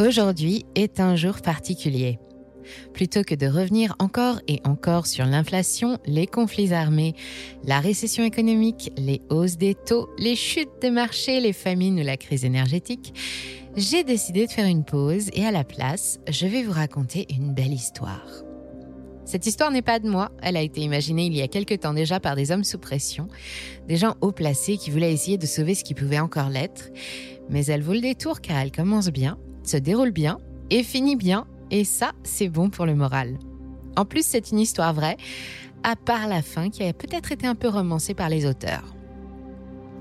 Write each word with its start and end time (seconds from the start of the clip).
Aujourd'hui 0.00 0.64
est 0.74 1.00
un 1.00 1.16
jour 1.16 1.42
particulier. 1.42 2.18
Plutôt 2.94 3.22
que 3.22 3.34
de 3.34 3.46
revenir 3.46 3.94
encore 3.98 4.40
et 4.48 4.60
encore 4.64 5.06
sur 5.06 5.26
l'inflation, 5.26 5.98
les 6.06 6.26
conflits 6.26 6.72
armés, 6.72 7.14
la 7.64 7.78
récession 7.78 8.24
économique, 8.24 8.90
les 8.96 9.20
hausses 9.28 9.58
des 9.58 9.74
taux, 9.74 10.08
les 10.18 10.34
chutes 10.34 10.70
des 10.80 10.90
marchés, 10.90 11.40
les 11.40 11.52
famines 11.52 12.00
ou 12.00 12.04
la 12.04 12.16
crise 12.16 12.44
énergétique, 12.44 13.12
j'ai 13.76 14.02
décidé 14.02 14.46
de 14.46 14.50
faire 14.50 14.66
une 14.66 14.84
pause 14.84 15.28
et 15.34 15.44
à 15.44 15.50
la 15.50 15.64
place, 15.64 16.18
je 16.28 16.46
vais 16.46 16.62
vous 16.62 16.72
raconter 16.72 17.26
une 17.30 17.52
belle 17.52 17.72
histoire. 17.72 18.44
Cette 19.24 19.46
histoire 19.46 19.70
n'est 19.70 19.82
pas 19.82 19.98
de 19.98 20.08
moi, 20.08 20.32
elle 20.42 20.56
a 20.56 20.62
été 20.62 20.80
imaginée 20.80 21.26
il 21.26 21.36
y 21.36 21.42
a 21.42 21.48
quelque 21.48 21.74
temps 21.74 21.94
déjà 21.94 22.18
par 22.18 22.34
des 22.34 22.50
hommes 22.50 22.64
sous 22.64 22.78
pression, 22.78 23.28
des 23.88 23.96
gens 23.96 24.14
haut 24.20 24.32
placés 24.32 24.78
qui 24.78 24.90
voulaient 24.90 25.12
essayer 25.12 25.38
de 25.38 25.46
sauver 25.46 25.74
ce 25.74 25.84
qui 25.84 25.94
pouvait 25.94 26.18
encore 26.18 26.48
l'être, 26.48 26.90
mais 27.50 27.66
elle 27.66 27.82
vaut 27.82 27.92
le 27.92 28.00
détour 28.00 28.40
car 28.40 28.58
elle 28.58 28.72
commence 28.72 29.08
bien, 29.08 29.38
se 29.64 29.76
déroule 29.76 30.10
bien 30.10 30.38
et 30.70 30.82
finit 30.82 31.16
bien 31.16 31.46
et 31.70 31.84
ça, 31.84 32.12
c'est 32.22 32.48
bon 32.48 32.68
pour 32.68 32.86
le 32.86 32.94
moral. 32.94 33.38
En 33.96 34.04
plus, 34.04 34.24
c'est 34.24 34.50
une 34.50 34.58
histoire 34.58 34.92
vraie, 34.92 35.16
à 35.82 35.96
part 35.96 36.28
la 36.28 36.42
fin 36.42 36.70
qui 36.70 36.84
a 36.84 36.92
peut-être 36.92 37.32
été 37.32 37.46
un 37.46 37.54
peu 37.54 37.68
romancée 37.68 38.14
par 38.14 38.28
les 38.28 38.46
auteurs. 38.46 38.94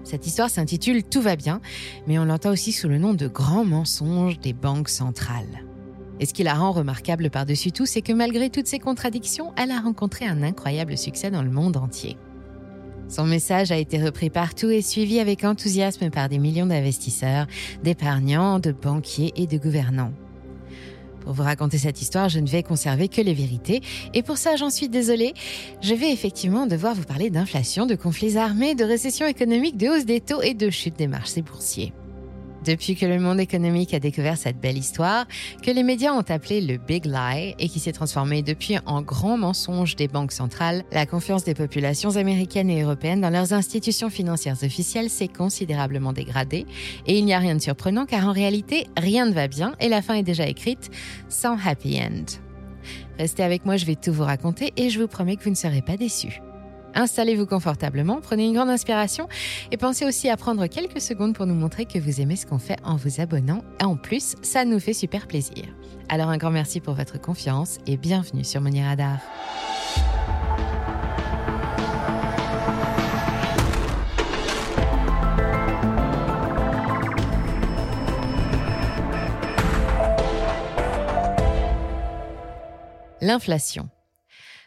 Cette 0.04 0.28
histoire 0.28 0.50
s'intitule 0.50 1.04
Tout 1.04 1.22
va 1.22 1.36
bien, 1.36 1.62
mais 2.08 2.20
on 2.20 2.26
l'entend 2.26 2.52
aussi 2.52 2.72
sous 2.72 2.90
le 2.90 2.98
nom 2.98 3.14
de 3.14 3.28
Grand 3.28 3.64
mensonge 3.64 4.40
des 4.40 4.54
banques 4.54 4.90
centrales. 4.90 5.66
Et 6.20 6.26
ce 6.26 6.34
qui 6.34 6.44
la 6.44 6.54
rend 6.54 6.72
remarquable 6.72 7.30
par-dessus 7.30 7.72
tout, 7.72 7.86
c'est 7.86 8.02
que 8.02 8.14
malgré 8.14 8.50
toutes 8.50 8.68
ces 8.68 8.80
contradictions, 8.80 9.54
elle 9.58 9.72
a 9.72 9.80
rencontré 9.80 10.26
un 10.26 10.44
incroyable 10.44 10.98
succès 10.98 11.32
dans 11.32 11.42
le 11.42 11.52
monde 11.52 11.78
entier. 11.78 12.18
Son 13.12 13.26
message 13.26 13.74
a 13.74 13.78
été 13.78 14.02
repris 14.02 14.30
partout 14.30 14.70
et 14.70 14.82
suivi 14.82 15.20
avec 15.20 15.44
enthousiasme 15.44 16.10
par 16.10 16.30
des 16.30 16.40
millions 16.40 16.66
d'investisseurs, 16.66 17.46
d'épargnants, 17.84 18.60
de 18.60 18.72
banquiers 18.72 19.34
et 19.36 19.48
de 19.48 19.58
gouvernants. 19.58 20.14
Pour 21.20 21.34
vous 21.34 21.44
raconter 21.44 21.78
cette 21.78 22.02
histoire, 22.02 22.30
je 22.30 22.40
ne 22.40 22.48
vais 22.48 22.64
conserver 22.64 23.10
que 23.10 23.20
les 23.20 23.34
vérités. 23.34 23.82
Et 24.14 24.24
pour 24.24 24.38
ça, 24.38 24.56
j'en 24.56 24.70
suis 24.70 24.88
désolée. 24.88 25.34
Je 25.82 25.94
vais 25.94 26.14
effectivement 26.14 26.68
devoir 26.68 26.96
vous 26.96 27.04
parler 27.04 27.30
d'inflation, 27.30 27.86
de 27.86 27.96
conflits 27.96 28.38
armés, 28.38 28.76
de 28.76 28.86
récession 28.86 29.28
économique, 29.28 29.76
de 29.76 29.90
hausse 29.90 30.06
des 30.06 30.22
taux 30.22 30.42
et 30.42 30.54
de 30.54 30.70
chute 30.70 30.98
des 30.98 31.08
marchés 31.08 31.42
boursiers. 31.42 31.92
Depuis 32.66 32.96
que 32.96 33.06
le 33.08 33.20
monde 33.20 33.40
économique 33.40 33.94
a 33.94 34.00
découvert 34.00 34.38
cette 34.38 34.60
belle 34.60 34.78
histoire, 34.78 35.26
que 35.64 35.72
les 35.72 35.82
médias 35.82 36.14
ont 36.14 36.26
appelé 36.30 36.62
le 36.62 36.78
Big 36.78 37.06
Lie 37.06 37.56
et 37.58 37.68
qui 37.68 37.80
s'est 37.80 37.92
transformé 37.92 38.44
depuis 38.44 38.78
en 38.86 39.02
grand 39.02 39.38
mensonge 39.38 39.96
des 39.96 40.08
banques 40.08 40.32
centrales, 40.32 40.84
la 40.92 41.08
confiance 41.08 41.44
des 41.44 41.56
populations 41.56 42.18
américaines 42.18 42.70
et 42.70 42.84
européennes 42.84 43.22
dans 43.22 43.32
leurs 43.32 43.54
institutions 43.54 44.12
financières 44.12 44.58
officielles 44.64 45.10
s'est 45.10 45.28
considérablement 45.28 46.14
dégradée. 46.14 46.68
Et 47.08 47.18
il 47.18 47.26
n'y 47.26 47.34
a 47.34 47.40
rien 47.40 47.56
de 47.56 47.62
surprenant 47.62 48.06
car 48.06 48.28
en 48.28 48.32
réalité, 48.32 48.88
rien 48.96 49.26
ne 49.26 49.34
va 49.34 49.48
bien 49.48 49.74
et 49.80 49.90
la 49.90 50.02
fin 50.04 50.14
est 50.14 50.24
déjà 50.24 50.46
écrite 50.46 50.92
sans 51.30 51.58
happy 51.66 52.00
end. 52.00 52.26
Restez 53.18 53.44
avec 53.44 53.66
moi, 53.66 53.78
je 53.78 53.86
vais 53.86 53.96
tout 53.96 54.14
vous 54.14 54.24
raconter 54.24 54.72
et 54.78 54.90
je 54.90 55.00
vous 55.00 55.08
promets 55.08 55.36
que 55.36 55.44
vous 55.44 55.50
ne 55.50 55.56
serez 55.56 55.82
pas 55.82 55.98
déçus. 55.98 56.42
Installez-vous 56.96 57.46
confortablement, 57.46 58.20
prenez 58.22 58.46
une 58.46 58.54
grande 58.54 58.70
inspiration 58.70 59.28
et 59.72 59.78
pensez 59.78 60.06
aussi 60.06 60.30
à 60.30 60.38
prendre 60.38 60.68
quelques 60.68 61.02
secondes 61.02 61.34
pour 61.34 61.46
nous 61.46 61.56
montrer 61.56 61.86
que 61.86 62.00
vous 62.00 62.22
aimez 62.22 62.36
ce 62.36 62.46
qu'on 62.46 62.60
fait 62.60 62.78
en 62.84 62.96
vous 62.96 63.22
abonnant. 63.22 63.64
En 63.82 63.96
plus, 63.96 64.36
ça 64.42 64.66
nous 64.66 64.80
fait 64.80 64.94
super 64.94 65.28
plaisir. 65.28 65.66
Alors 66.10 66.30
un 66.30 66.38
grand 66.38 66.52
merci 66.52 66.82
pour 66.82 66.94
votre 66.94 67.20
confiance 67.20 67.78
et 67.88 67.98
bienvenue 67.98 68.44
sur 68.44 68.62
Money 68.62 68.86
Radar. 68.86 69.20
L'inflation. 83.22 83.90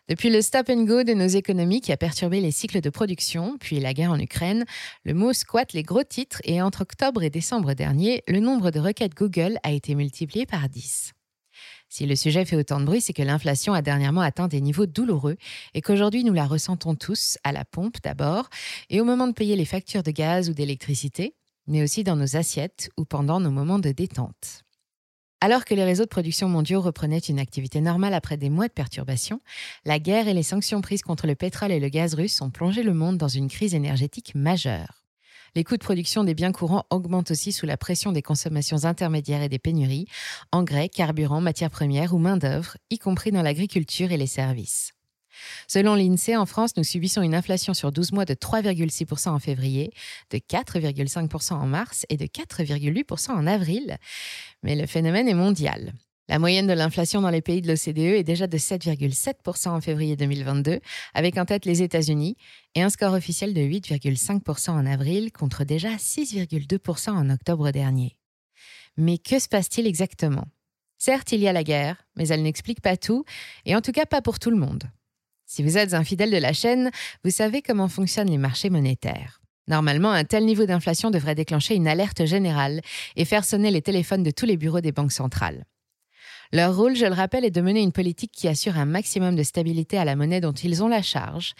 Depuis 0.06 0.28
le 0.28 0.42
stop 0.42 0.68
and 0.68 0.84
go 0.84 1.02
de 1.02 1.14
nos 1.14 1.26
économies 1.26 1.80
qui 1.80 1.90
a 1.90 1.96
perturbé 1.96 2.38
les 2.38 2.50
cycles 2.50 2.82
de 2.82 2.90
production, 2.90 3.56
puis 3.58 3.80
la 3.80 3.94
guerre 3.94 4.10
en 4.10 4.18
Ukraine, 4.18 4.66
le 5.04 5.14
mot 5.14 5.32
squatte 5.32 5.72
les 5.72 5.82
gros 5.82 6.04
titres 6.04 6.42
et 6.44 6.60
entre 6.60 6.82
octobre 6.82 7.22
et 7.22 7.30
décembre 7.30 7.72
dernier, 7.72 8.22
le 8.28 8.40
nombre 8.40 8.70
de 8.70 8.80
requêtes 8.80 9.14
Google 9.14 9.58
a 9.62 9.72
été 9.72 9.94
multiplié 9.94 10.44
par 10.44 10.68
10. 10.68 11.12
Si 11.88 12.04
le 12.04 12.16
sujet 12.16 12.44
fait 12.44 12.56
autant 12.56 12.80
de 12.80 12.84
bruit, 12.84 13.00
c'est 13.00 13.14
que 13.14 13.22
l'inflation 13.22 13.72
a 13.72 13.80
dernièrement 13.80 14.20
atteint 14.20 14.46
des 14.46 14.60
niveaux 14.60 14.84
douloureux 14.84 15.36
et 15.72 15.80
qu'aujourd'hui 15.80 16.22
nous 16.22 16.34
la 16.34 16.44
ressentons 16.44 16.96
tous, 16.96 17.38
à 17.42 17.52
la 17.52 17.64
pompe 17.64 17.96
d'abord, 18.02 18.50
et 18.90 19.00
au 19.00 19.04
moment 19.04 19.26
de 19.26 19.32
payer 19.32 19.56
les 19.56 19.64
factures 19.64 20.02
de 20.02 20.10
gaz 20.10 20.50
ou 20.50 20.52
d'électricité, 20.52 21.34
mais 21.66 21.82
aussi 21.82 22.04
dans 22.04 22.16
nos 22.16 22.36
assiettes 22.36 22.90
ou 22.98 23.06
pendant 23.06 23.40
nos 23.40 23.50
moments 23.50 23.78
de 23.78 23.90
détente. 23.90 24.64
Alors 25.44 25.66
que 25.66 25.74
les 25.74 25.84
réseaux 25.84 26.04
de 26.04 26.08
production 26.08 26.48
mondiaux 26.48 26.80
reprenaient 26.80 27.18
une 27.18 27.38
activité 27.38 27.82
normale 27.82 28.14
après 28.14 28.38
des 28.38 28.48
mois 28.48 28.66
de 28.66 28.72
perturbations, 28.72 29.42
la 29.84 29.98
guerre 29.98 30.26
et 30.26 30.32
les 30.32 30.42
sanctions 30.42 30.80
prises 30.80 31.02
contre 31.02 31.26
le 31.26 31.34
pétrole 31.34 31.70
et 31.70 31.80
le 31.80 31.90
gaz 31.90 32.14
russe 32.14 32.40
ont 32.40 32.48
plongé 32.48 32.82
le 32.82 32.94
monde 32.94 33.18
dans 33.18 33.28
une 33.28 33.50
crise 33.50 33.74
énergétique 33.74 34.34
majeure. 34.34 35.04
Les 35.54 35.62
coûts 35.62 35.76
de 35.76 35.84
production 35.84 36.24
des 36.24 36.32
biens 36.32 36.52
courants 36.52 36.86
augmentent 36.88 37.30
aussi 37.30 37.52
sous 37.52 37.66
la 37.66 37.76
pression 37.76 38.10
des 38.10 38.22
consommations 38.22 38.86
intermédiaires 38.86 39.42
et 39.42 39.50
des 39.50 39.58
pénuries, 39.58 40.06
engrais, 40.50 40.88
carburants, 40.88 41.42
matières 41.42 41.68
premières 41.68 42.14
ou 42.14 42.18
main-d'œuvre, 42.18 42.78
y 42.88 42.96
compris 42.96 43.30
dans 43.30 43.42
l'agriculture 43.42 44.12
et 44.12 44.16
les 44.16 44.26
services. 44.26 44.94
Selon 45.66 45.94
l'INSEE, 45.94 46.36
en 46.36 46.46
France, 46.46 46.76
nous 46.76 46.84
subissons 46.84 47.22
une 47.22 47.34
inflation 47.34 47.74
sur 47.74 47.92
12 47.92 48.12
mois 48.12 48.24
de 48.24 48.34
3,6% 48.34 49.30
en 49.30 49.38
février, 49.38 49.92
de 50.30 50.38
4,5% 50.38 51.54
en 51.54 51.66
mars 51.66 52.06
et 52.08 52.16
de 52.16 52.26
4,8% 52.26 53.30
en 53.30 53.46
avril. 53.46 53.98
Mais 54.62 54.76
le 54.76 54.86
phénomène 54.86 55.28
est 55.28 55.34
mondial. 55.34 55.94
La 56.28 56.38
moyenne 56.38 56.66
de 56.66 56.72
l'inflation 56.72 57.20
dans 57.20 57.28
les 57.28 57.42
pays 57.42 57.60
de 57.60 57.68
l'OCDE 57.68 57.98
est 57.98 58.24
déjà 58.24 58.46
de 58.46 58.56
7,7% 58.56 59.68
en 59.68 59.80
février 59.82 60.16
2022, 60.16 60.80
avec 61.12 61.36
en 61.36 61.44
tête 61.44 61.66
les 61.66 61.82
États-Unis, 61.82 62.36
et 62.74 62.82
un 62.82 62.88
score 62.88 63.12
officiel 63.12 63.52
de 63.52 63.60
8,5% 63.60 64.70
en 64.70 64.86
avril 64.86 65.32
contre 65.32 65.64
déjà 65.64 65.96
6,2% 65.96 67.10
en 67.10 67.28
octobre 67.28 67.70
dernier. 67.72 68.16
Mais 68.96 69.18
que 69.18 69.38
se 69.38 69.48
passe-t-il 69.48 69.86
exactement? 69.86 70.46
Certes, 70.96 71.32
il 71.32 71.40
y 71.40 71.48
a 71.48 71.52
la 71.52 71.64
guerre, 71.64 72.06
mais 72.16 72.28
elle 72.28 72.42
n'explique 72.42 72.80
pas 72.80 72.96
tout, 72.96 73.26
et 73.66 73.76
en 73.76 73.82
tout 73.82 73.92
cas 73.92 74.06
pas 74.06 74.22
pour 74.22 74.38
tout 74.38 74.50
le 74.50 74.56
monde. 74.56 74.84
Si 75.46 75.62
vous 75.62 75.76
êtes 75.76 75.94
un 75.94 76.04
fidèle 76.04 76.30
de 76.30 76.36
la 76.36 76.52
chaîne, 76.52 76.90
vous 77.22 77.30
savez 77.30 77.62
comment 77.62 77.88
fonctionnent 77.88 78.30
les 78.30 78.38
marchés 78.38 78.70
monétaires. 78.70 79.40
Normalement, 79.66 80.10
un 80.10 80.24
tel 80.24 80.44
niveau 80.44 80.66
d'inflation 80.66 81.10
devrait 81.10 81.34
déclencher 81.34 81.74
une 81.74 81.88
alerte 81.88 82.26
générale 82.26 82.80
et 83.16 83.24
faire 83.24 83.44
sonner 83.44 83.70
les 83.70 83.82
téléphones 83.82 84.22
de 84.22 84.30
tous 84.30 84.46
les 84.46 84.56
bureaux 84.56 84.80
des 84.80 84.92
banques 84.92 85.12
centrales. 85.12 85.64
Leur 86.52 86.76
rôle, 86.76 86.94
je 86.94 87.06
le 87.06 87.14
rappelle, 87.14 87.44
est 87.44 87.50
de 87.50 87.60
mener 87.60 87.80
une 87.80 87.92
politique 87.92 88.30
qui 88.32 88.46
assure 88.46 88.78
un 88.78 88.84
maximum 88.84 89.34
de 89.34 89.42
stabilité 89.42 89.98
à 89.98 90.04
la 90.04 90.16
monnaie 90.16 90.40
dont 90.40 90.52
ils 90.52 90.82
ont 90.82 90.88
la 90.88 91.02
charge. 91.02 91.54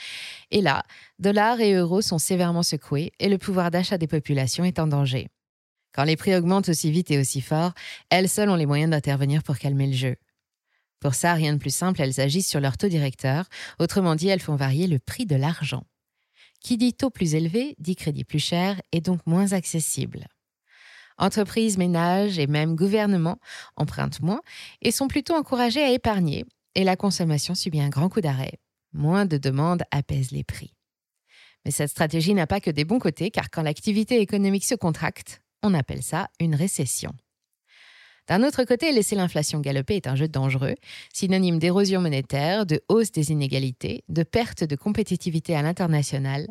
Et 0.50 0.60
là, 0.60 0.82
dollars 1.18 1.60
et 1.60 1.72
euros 1.72 2.02
sont 2.02 2.18
sévèrement 2.18 2.62
secoués 2.62 3.12
et 3.18 3.28
le 3.28 3.38
pouvoir 3.38 3.70
d'achat 3.70 3.98
des 3.98 4.06
populations 4.06 4.64
est 4.64 4.78
en 4.78 4.86
danger. 4.86 5.28
Quand 5.94 6.04
les 6.04 6.16
prix 6.16 6.34
augmentent 6.34 6.68
aussi 6.68 6.90
vite 6.90 7.10
et 7.10 7.18
aussi 7.18 7.40
fort, 7.40 7.72
elles 8.10 8.28
seules 8.28 8.50
ont 8.50 8.56
les 8.56 8.66
moyens 8.66 8.90
d'intervenir 8.90 9.42
pour 9.42 9.58
calmer 9.58 9.86
le 9.86 9.94
jeu. 9.94 10.16
Pour 11.04 11.14
ça, 11.14 11.34
rien 11.34 11.52
de 11.52 11.58
plus 11.58 11.74
simple, 11.74 12.00
elles 12.00 12.18
agissent 12.18 12.48
sur 12.48 12.60
leur 12.60 12.78
taux 12.78 12.88
directeur, 12.88 13.44
autrement 13.78 14.14
dit, 14.14 14.28
elles 14.28 14.40
font 14.40 14.56
varier 14.56 14.86
le 14.86 14.98
prix 14.98 15.26
de 15.26 15.36
l'argent. 15.36 15.84
Qui 16.62 16.78
dit 16.78 16.94
taux 16.94 17.10
plus 17.10 17.34
élevé 17.34 17.76
dit 17.78 17.94
crédit 17.94 18.24
plus 18.24 18.38
cher 18.38 18.80
et 18.90 19.02
donc 19.02 19.20
moins 19.26 19.52
accessible. 19.52 20.28
Entreprises, 21.18 21.76
ménages 21.76 22.38
et 22.38 22.46
même 22.46 22.74
gouvernements 22.74 23.38
empruntent 23.76 24.22
moins 24.22 24.40
et 24.80 24.90
sont 24.90 25.06
plutôt 25.06 25.34
encouragés 25.34 25.82
à 25.82 25.90
épargner, 25.90 26.46
et 26.74 26.84
la 26.84 26.96
consommation 26.96 27.54
subit 27.54 27.82
un 27.82 27.90
grand 27.90 28.08
coup 28.08 28.22
d'arrêt. 28.22 28.58
Moins 28.94 29.26
de 29.26 29.36
demandes 29.36 29.82
apaisent 29.90 30.30
les 30.30 30.42
prix. 30.42 30.72
Mais 31.66 31.70
cette 31.70 31.90
stratégie 31.90 32.32
n'a 32.32 32.46
pas 32.46 32.60
que 32.60 32.70
des 32.70 32.86
bons 32.86 32.98
côtés, 32.98 33.30
car 33.30 33.50
quand 33.50 33.62
l'activité 33.62 34.22
économique 34.22 34.64
se 34.64 34.74
contracte, 34.74 35.42
on 35.62 35.74
appelle 35.74 36.02
ça 36.02 36.30
une 36.40 36.54
récession. 36.54 37.12
D'un 38.26 38.42
autre 38.42 38.64
côté, 38.64 38.90
laisser 38.90 39.16
l'inflation 39.16 39.60
galoper 39.60 39.96
est 39.96 40.06
un 40.06 40.16
jeu 40.16 40.28
dangereux, 40.28 40.76
synonyme 41.12 41.58
d'érosion 41.58 42.00
monétaire, 42.00 42.64
de 42.64 42.82
hausse 42.88 43.12
des 43.12 43.32
inégalités, 43.32 44.02
de 44.08 44.22
perte 44.22 44.64
de 44.64 44.76
compétitivité 44.76 45.54
à 45.54 45.60
l'international, 45.60 46.48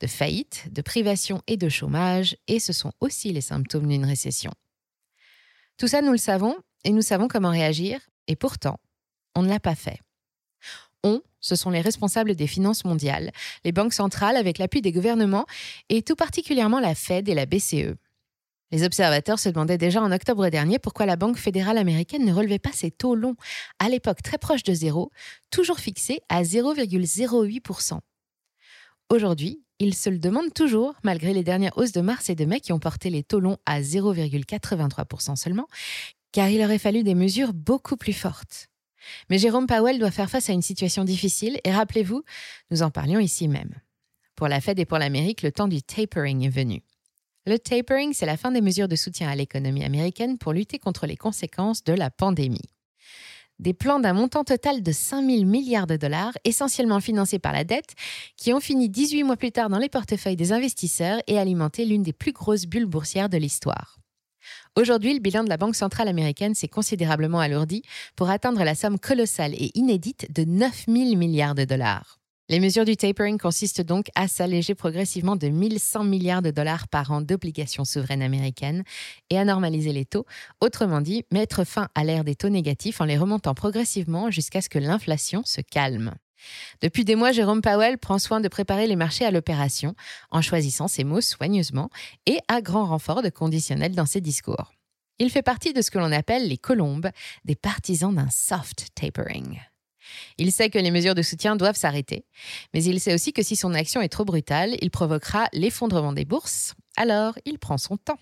de 0.00 0.06
faillite, 0.08 0.72
de 0.72 0.82
privation 0.82 1.40
et 1.46 1.56
de 1.56 1.68
chômage, 1.68 2.36
et 2.48 2.58
ce 2.58 2.72
sont 2.72 2.92
aussi 3.00 3.32
les 3.32 3.40
symptômes 3.40 3.86
d'une 3.86 4.04
récession. 4.04 4.50
Tout 5.78 5.86
ça, 5.86 6.02
nous 6.02 6.12
le 6.12 6.18
savons, 6.18 6.56
et 6.84 6.90
nous 6.90 7.02
savons 7.02 7.28
comment 7.28 7.50
réagir, 7.50 8.00
et 8.26 8.34
pourtant, 8.34 8.80
on 9.36 9.42
ne 9.42 9.48
l'a 9.48 9.60
pas 9.60 9.76
fait. 9.76 10.00
On, 11.04 11.22
ce 11.40 11.54
sont 11.54 11.70
les 11.70 11.80
responsables 11.80 12.34
des 12.34 12.46
finances 12.48 12.84
mondiales, 12.84 13.30
les 13.64 13.72
banques 13.72 13.94
centrales 13.94 14.36
avec 14.36 14.58
l'appui 14.58 14.82
des 14.82 14.92
gouvernements, 14.92 15.46
et 15.88 16.02
tout 16.02 16.16
particulièrement 16.16 16.80
la 16.80 16.96
Fed 16.96 17.28
et 17.28 17.34
la 17.34 17.46
BCE. 17.46 17.94
Les 18.72 18.84
observateurs 18.84 19.38
se 19.38 19.50
demandaient 19.50 19.76
déjà 19.76 20.00
en 20.00 20.10
octobre 20.10 20.48
dernier 20.48 20.78
pourquoi 20.78 21.04
la 21.04 21.16
Banque 21.16 21.36
fédérale 21.36 21.76
américaine 21.76 22.24
ne 22.24 22.32
relevait 22.32 22.58
pas 22.58 22.72
ses 22.72 22.90
taux 22.90 23.14
longs, 23.14 23.36
à 23.78 23.90
l'époque 23.90 24.22
très 24.22 24.38
proches 24.38 24.62
de 24.62 24.72
zéro, 24.72 25.12
toujours 25.50 25.78
fixés 25.78 26.20
à 26.30 26.42
0,08%. 26.42 28.00
Aujourd'hui, 29.10 29.62
ils 29.78 29.94
se 29.94 30.08
le 30.08 30.18
demandent 30.18 30.54
toujours, 30.54 30.94
malgré 31.04 31.34
les 31.34 31.44
dernières 31.44 31.76
hausses 31.76 31.92
de 31.92 32.00
mars 32.00 32.30
et 32.30 32.34
de 32.34 32.46
mai 32.46 32.60
qui 32.60 32.72
ont 32.72 32.78
porté 32.78 33.10
les 33.10 33.22
taux 33.22 33.40
longs 33.40 33.58
à 33.66 33.82
0,83% 33.82 35.36
seulement, 35.36 35.66
car 36.32 36.48
il 36.48 36.64
aurait 36.64 36.78
fallu 36.78 37.02
des 37.02 37.14
mesures 37.14 37.52
beaucoup 37.52 37.98
plus 37.98 38.14
fortes. 38.14 38.68
Mais 39.28 39.36
Jérôme 39.36 39.66
Powell 39.66 39.98
doit 39.98 40.10
faire 40.10 40.30
face 40.30 40.48
à 40.48 40.54
une 40.54 40.62
situation 40.62 41.04
difficile 41.04 41.60
et 41.64 41.72
rappelez-vous, 41.72 42.22
nous 42.70 42.82
en 42.82 42.90
parlions 42.90 43.20
ici 43.20 43.48
même. 43.48 43.74
Pour 44.34 44.48
la 44.48 44.62
Fed 44.62 44.78
et 44.78 44.86
pour 44.86 44.98
l'Amérique, 44.98 45.42
le 45.42 45.52
temps 45.52 45.68
du 45.68 45.82
tapering 45.82 46.46
est 46.46 46.48
venu. 46.48 46.82
Le 47.44 47.58
tapering, 47.58 48.12
c'est 48.12 48.26
la 48.26 48.36
fin 48.36 48.52
des 48.52 48.60
mesures 48.60 48.86
de 48.86 48.94
soutien 48.94 49.28
à 49.28 49.34
l'économie 49.34 49.82
américaine 49.82 50.38
pour 50.38 50.52
lutter 50.52 50.78
contre 50.78 51.06
les 51.06 51.16
conséquences 51.16 51.82
de 51.82 51.92
la 51.92 52.08
pandémie. 52.08 52.70
Des 53.58 53.74
plans 53.74 53.98
d'un 53.98 54.12
montant 54.12 54.44
total 54.44 54.80
de 54.80 54.92
5 54.92 55.28
000 55.28 55.44
milliards 55.44 55.88
de 55.88 55.96
dollars, 55.96 56.32
essentiellement 56.44 57.00
financés 57.00 57.40
par 57.40 57.52
la 57.52 57.64
dette, 57.64 57.94
qui 58.36 58.52
ont 58.52 58.60
fini 58.60 58.88
18 58.88 59.24
mois 59.24 59.36
plus 59.36 59.50
tard 59.50 59.70
dans 59.70 59.78
les 59.78 59.88
portefeuilles 59.88 60.36
des 60.36 60.52
investisseurs 60.52 61.20
et 61.26 61.36
alimenté 61.36 61.84
l'une 61.84 62.04
des 62.04 62.12
plus 62.12 62.32
grosses 62.32 62.66
bulles 62.66 62.86
boursières 62.86 63.28
de 63.28 63.38
l'histoire. 63.38 63.98
Aujourd'hui, 64.76 65.14
le 65.14 65.20
bilan 65.20 65.42
de 65.42 65.48
la 65.48 65.56
Banque 65.56 65.76
centrale 65.76 66.08
américaine 66.08 66.54
s'est 66.54 66.68
considérablement 66.68 67.40
alourdi 67.40 67.82
pour 68.14 68.30
atteindre 68.30 68.62
la 68.62 68.76
somme 68.76 69.00
colossale 69.00 69.54
et 69.54 69.72
inédite 69.74 70.32
de 70.32 70.44
9 70.44 70.84
000 70.86 71.16
milliards 71.16 71.56
de 71.56 71.64
dollars. 71.64 72.21
Les 72.52 72.60
mesures 72.60 72.84
du 72.84 72.98
tapering 72.98 73.38
consistent 73.38 73.80
donc 73.80 74.08
à 74.14 74.28
s'alléger 74.28 74.74
progressivement 74.74 75.36
de 75.36 75.48
1100 75.48 76.04
milliards 76.04 76.42
de 76.42 76.50
dollars 76.50 76.86
par 76.86 77.10
an 77.10 77.22
d'obligations 77.22 77.86
souveraines 77.86 78.20
américaines 78.20 78.84
et 79.30 79.38
à 79.38 79.46
normaliser 79.46 79.94
les 79.94 80.04
taux, 80.04 80.26
autrement 80.60 81.00
dit, 81.00 81.24
mettre 81.32 81.64
fin 81.64 81.88
à 81.94 82.04
l'ère 82.04 82.24
des 82.24 82.34
taux 82.34 82.50
négatifs 82.50 83.00
en 83.00 83.06
les 83.06 83.16
remontant 83.16 83.54
progressivement 83.54 84.30
jusqu'à 84.30 84.60
ce 84.60 84.68
que 84.68 84.78
l'inflation 84.78 85.42
se 85.46 85.62
calme. 85.62 86.12
Depuis 86.82 87.06
des 87.06 87.16
mois, 87.16 87.32
Jérôme 87.32 87.62
Powell 87.62 87.96
prend 87.96 88.18
soin 88.18 88.42
de 88.42 88.48
préparer 88.48 88.86
les 88.86 88.96
marchés 88.96 89.24
à 89.24 89.30
l'opération 89.30 89.94
en 90.30 90.42
choisissant 90.42 90.88
ses 90.88 91.04
mots 91.04 91.22
soigneusement 91.22 91.88
et 92.26 92.38
à 92.48 92.60
grand 92.60 92.84
renfort 92.84 93.22
de 93.22 93.30
conditionnel 93.30 93.94
dans 93.94 94.04
ses 94.04 94.20
discours. 94.20 94.74
Il 95.18 95.30
fait 95.30 95.40
partie 95.40 95.72
de 95.72 95.80
ce 95.80 95.90
que 95.90 95.98
l'on 95.98 96.12
appelle 96.12 96.48
les 96.48 96.58
colombes, 96.58 97.08
des 97.46 97.56
partisans 97.56 98.14
d'un 98.14 98.28
soft 98.28 98.88
tapering. 98.94 99.58
Il 100.38 100.52
sait 100.52 100.70
que 100.70 100.78
les 100.78 100.90
mesures 100.90 101.14
de 101.14 101.22
soutien 101.22 101.56
doivent 101.56 101.76
s'arrêter, 101.76 102.24
mais 102.74 102.82
il 102.84 103.00
sait 103.00 103.14
aussi 103.14 103.32
que 103.32 103.42
si 103.42 103.56
son 103.56 103.74
action 103.74 104.00
est 104.00 104.08
trop 104.08 104.24
brutale, 104.24 104.76
il 104.80 104.90
provoquera 104.90 105.48
l'effondrement 105.52 106.12
des 106.12 106.24
bourses, 106.24 106.74
alors 106.96 107.38
il 107.44 107.58
prend 107.58 107.78
son 107.78 107.96
temps. 107.96 108.18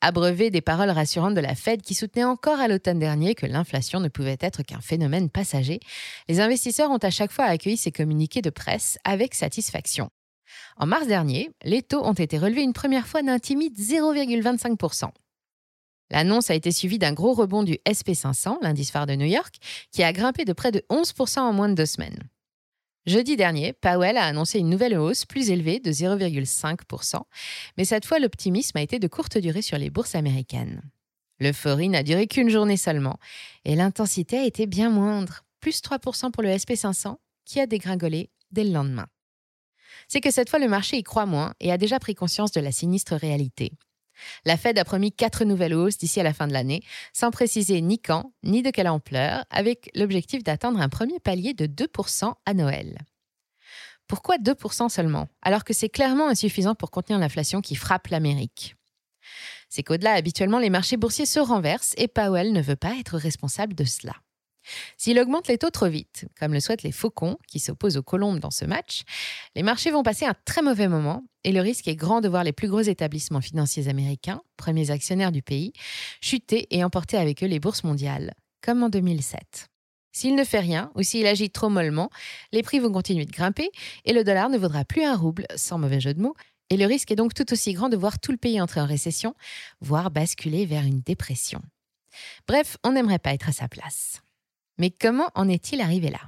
Abreuvé 0.00 0.50
des 0.50 0.60
paroles 0.60 0.90
rassurantes 0.90 1.34
de 1.34 1.40
la 1.40 1.54
Fed 1.54 1.82
qui 1.82 1.94
soutenait 1.94 2.24
encore 2.24 2.60
à 2.60 2.68
l'automne 2.68 2.98
dernier 2.98 3.34
que 3.34 3.46
l'inflation 3.46 4.00
ne 4.00 4.08
pouvait 4.08 4.38
être 4.40 4.62
qu'un 4.62 4.80
phénomène 4.80 5.28
passager, 5.28 5.80
les 6.28 6.40
investisseurs 6.40 6.90
ont 6.90 6.98
à 6.98 7.10
chaque 7.10 7.32
fois 7.32 7.44
accueilli 7.44 7.76
ces 7.76 7.92
communiqués 7.92 8.42
de 8.42 8.50
presse 8.50 8.98
avec 9.04 9.34
satisfaction. 9.34 10.10
En 10.76 10.86
mars 10.86 11.06
dernier, 11.06 11.50
les 11.62 11.82
taux 11.82 12.04
ont 12.04 12.14
été 12.14 12.38
relevés 12.38 12.62
une 12.62 12.72
première 12.72 13.06
fois 13.06 13.22
d'un 13.22 13.38
timide 13.38 13.78
0,25%. 13.78 15.10
L'annonce 16.10 16.50
a 16.50 16.54
été 16.54 16.72
suivie 16.72 16.98
d'un 16.98 17.12
gros 17.12 17.34
rebond 17.34 17.62
du 17.62 17.74
SP500, 17.86 18.58
l'indice 18.62 18.90
phare 18.90 19.06
de 19.06 19.14
New 19.14 19.26
York, 19.26 19.56
qui 19.92 20.02
a 20.02 20.12
grimpé 20.12 20.44
de 20.44 20.52
près 20.52 20.72
de 20.72 20.84
11% 20.90 21.40
en 21.40 21.52
moins 21.52 21.68
de 21.68 21.74
deux 21.74 21.86
semaines. 21.86 22.28
Jeudi 23.06 23.36
dernier, 23.36 23.72
Powell 23.72 24.18
a 24.18 24.24
annoncé 24.24 24.58
une 24.58 24.68
nouvelle 24.68 24.98
hausse 24.98 25.24
plus 25.24 25.50
élevée 25.50 25.80
de 25.80 25.90
0,5%, 25.90 27.22
mais 27.78 27.84
cette 27.84 28.04
fois 28.04 28.18
l'optimisme 28.18 28.76
a 28.76 28.82
été 28.82 28.98
de 28.98 29.08
courte 29.08 29.38
durée 29.38 29.62
sur 29.62 29.78
les 29.78 29.88
bourses 29.88 30.14
américaines. 30.14 30.82
L'euphorie 31.38 31.88
n'a 31.88 32.02
duré 32.02 32.26
qu'une 32.26 32.50
journée 32.50 32.76
seulement, 32.76 33.18
et 33.64 33.74
l'intensité 33.74 34.38
a 34.38 34.44
été 34.44 34.66
bien 34.66 34.90
moindre, 34.90 35.44
plus 35.60 35.80
3% 35.80 36.30
pour 36.30 36.42
le 36.42 36.50
SP500, 36.50 37.16
qui 37.46 37.58
a 37.58 37.66
dégringolé 37.66 38.30
dès 38.50 38.64
le 38.64 38.72
lendemain. 38.72 39.06
C'est 40.06 40.20
que 40.20 40.30
cette 40.30 40.50
fois 40.50 40.58
le 40.58 40.68
marché 40.68 40.98
y 40.98 41.02
croit 41.02 41.26
moins 41.26 41.54
et 41.60 41.72
a 41.72 41.78
déjà 41.78 41.98
pris 41.98 42.14
conscience 42.14 42.52
de 42.52 42.60
la 42.60 42.72
sinistre 42.72 43.14
réalité. 43.14 43.72
La 44.44 44.56
Fed 44.56 44.78
a 44.78 44.84
promis 44.84 45.12
quatre 45.12 45.44
nouvelles 45.44 45.74
hausses 45.74 45.98
d'ici 45.98 46.20
à 46.20 46.22
la 46.22 46.32
fin 46.32 46.46
de 46.46 46.52
l'année, 46.52 46.82
sans 47.12 47.30
préciser 47.30 47.80
ni 47.80 47.98
quand, 47.98 48.32
ni 48.42 48.62
de 48.62 48.70
quelle 48.70 48.88
ampleur, 48.88 49.44
avec 49.50 49.90
l'objectif 49.94 50.42
d'atteindre 50.42 50.80
un 50.80 50.88
premier 50.88 51.20
palier 51.20 51.54
de 51.54 51.66
2% 51.66 52.34
à 52.44 52.54
Noël. 52.54 52.98
Pourquoi 54.06 54.38
2% 54.38 54.88
seulement, 54.88 55.28
alors 55.42 55.64
que 55.64 55.72
c'est 55.72 55.88
clairement 55.88 56.28
insuffisant 56.28 56.74
pour 56.74 56.90
contenir 56.90 57.20
l'inflation 57.20 57.60
qui 57.60 57.76
frappe 57.76 58.08
l'Amérique? 58.08 58.74
C'est 59.68 59.84
qu'au-delà, 59.84 60.14
habituellement, 60.14 60.58
les 60.58 60.70
marchés 60.70 60.96
boursiers 60.96 61.26
se 61.26 61.38
renversent 61.38 61.94
et 61.96 62.08
Powell 62.08 62.52
ne 62.52 62.60
veut 62.60 62.76
pas 62.76 62.96
être 62.98 63.16
responsable 63.16 63.74
de 63.74 63.84
cela. 63.84 64.14
S'il 64.96 65.18
augmente 65.18 65.48
les 65.48 65.58
taux 65.58 65.70
trop 65.70 65.88
vite, 65.88 66.26
comme 66.38 66.52
le 66.52 66.60
souhaitent 66.60 66.82
les 66.82 66.92
faucons 66.92 67.38
qui 67.48 67.58
s'opposent 67.58 67.96
aux 67.96 68.02
colombes 68.02 68.40
dans 68.40 68.50
ce 68.50 68.64
match, 68.64 69.02
les 69.54 69.62
marchés 69.62 69.90
vont 69.90 70.02
passer 70.02 70.26
un 70.26 70.34
très 70.44 70.62
mauvais 70.62 70.88
moment 70.88 71.24
et 71.44 71.52
le 71.52 71.60
risque 71.60 71.88
est 71.88 71.96
grand 71.96 72.20
de 72.20 72.28
voir 72.28 72.44
les 72.44 72.52
plus 72.52 72.68
gros 72.68 72.80
établissements 72.80 73.40
financiers 73.40 73.88
américains, 73.88 74.42
premiers 74.56 74.90
actionnaires 74.90 75.32
du 75.32 75.42
pays, 75.42 75.72
chuter 76.20 76.66
et 76.70 76.84
emporter 76.84 77.16
avec 77.16 77.42
eux 77.42 77.46
les 77.46 77.60
bourses 77.60 77.84
mondiales, 77.84 78.34
comme 78.62 78.82
en 78.82 78.88
2007. 78.88 79.68
S'il 80.12 80.34
ne 80.34 80.44
fait 80.44 80.60
rien 80.60 80.90
ou 80.94 81.02
s'il 81.02 81.26
agit 81.26 81.50
trop 81.50 81.68
mollement, 81.68 82.10
les 82.52 82.62
prix 82.62 82.80
vont 82.80 82.92
continuer 82.92 83.24
de 83.24 83.32
grimper 83.32 83.70
et 84.04 84.12
le 84.12 84.24
dollar 84.24 84.50
ne 84.50 84.58
vaudra 84.58 84.84
plus 84.84 85.04
un 85.04 85.16
rouble, 85.16 85.46
sans 85.54 85.78
mauvais 85.78 86.00
jeu 86.00 86.14
de 86.14 86.20
mots, 86.20 86.34
et 86.68 86.76
le 86.76 86.86
risque 86.86 87.10
est 87.10 87.16
donc 87.16 87.34
tout 87.34 87.52
aussi 87.52 87.72
grand 87.72 87.88
de 87.88 87.96
voir 87.96 88.18
tout 88.18 88.32
le 88.32 88.38
pays 88.38 88.60
entrer 88.60 88.80
en 88.80 88.86
récession, 88.86 89.34
voire 89.80 90.10
basculer 90.10 90.66
vers 90.66 90.84
une 90.84 91.00
dépression. 91.00 91.62
Bref, 92.46 92.76
on 92.84 92.92
n'aimerait 92.92 93.18
pas 93.18 93.34
être 93.34 93.48
à 93.48 93.52
sa 93.52 93.68
place. 93.68 94.20
Mais 94.80 94.90
comment 94.90 95.30
en 95.34 95.46
est-il 95.46 95.82
arrivé 95.82 96.08
là? 96.08 96.20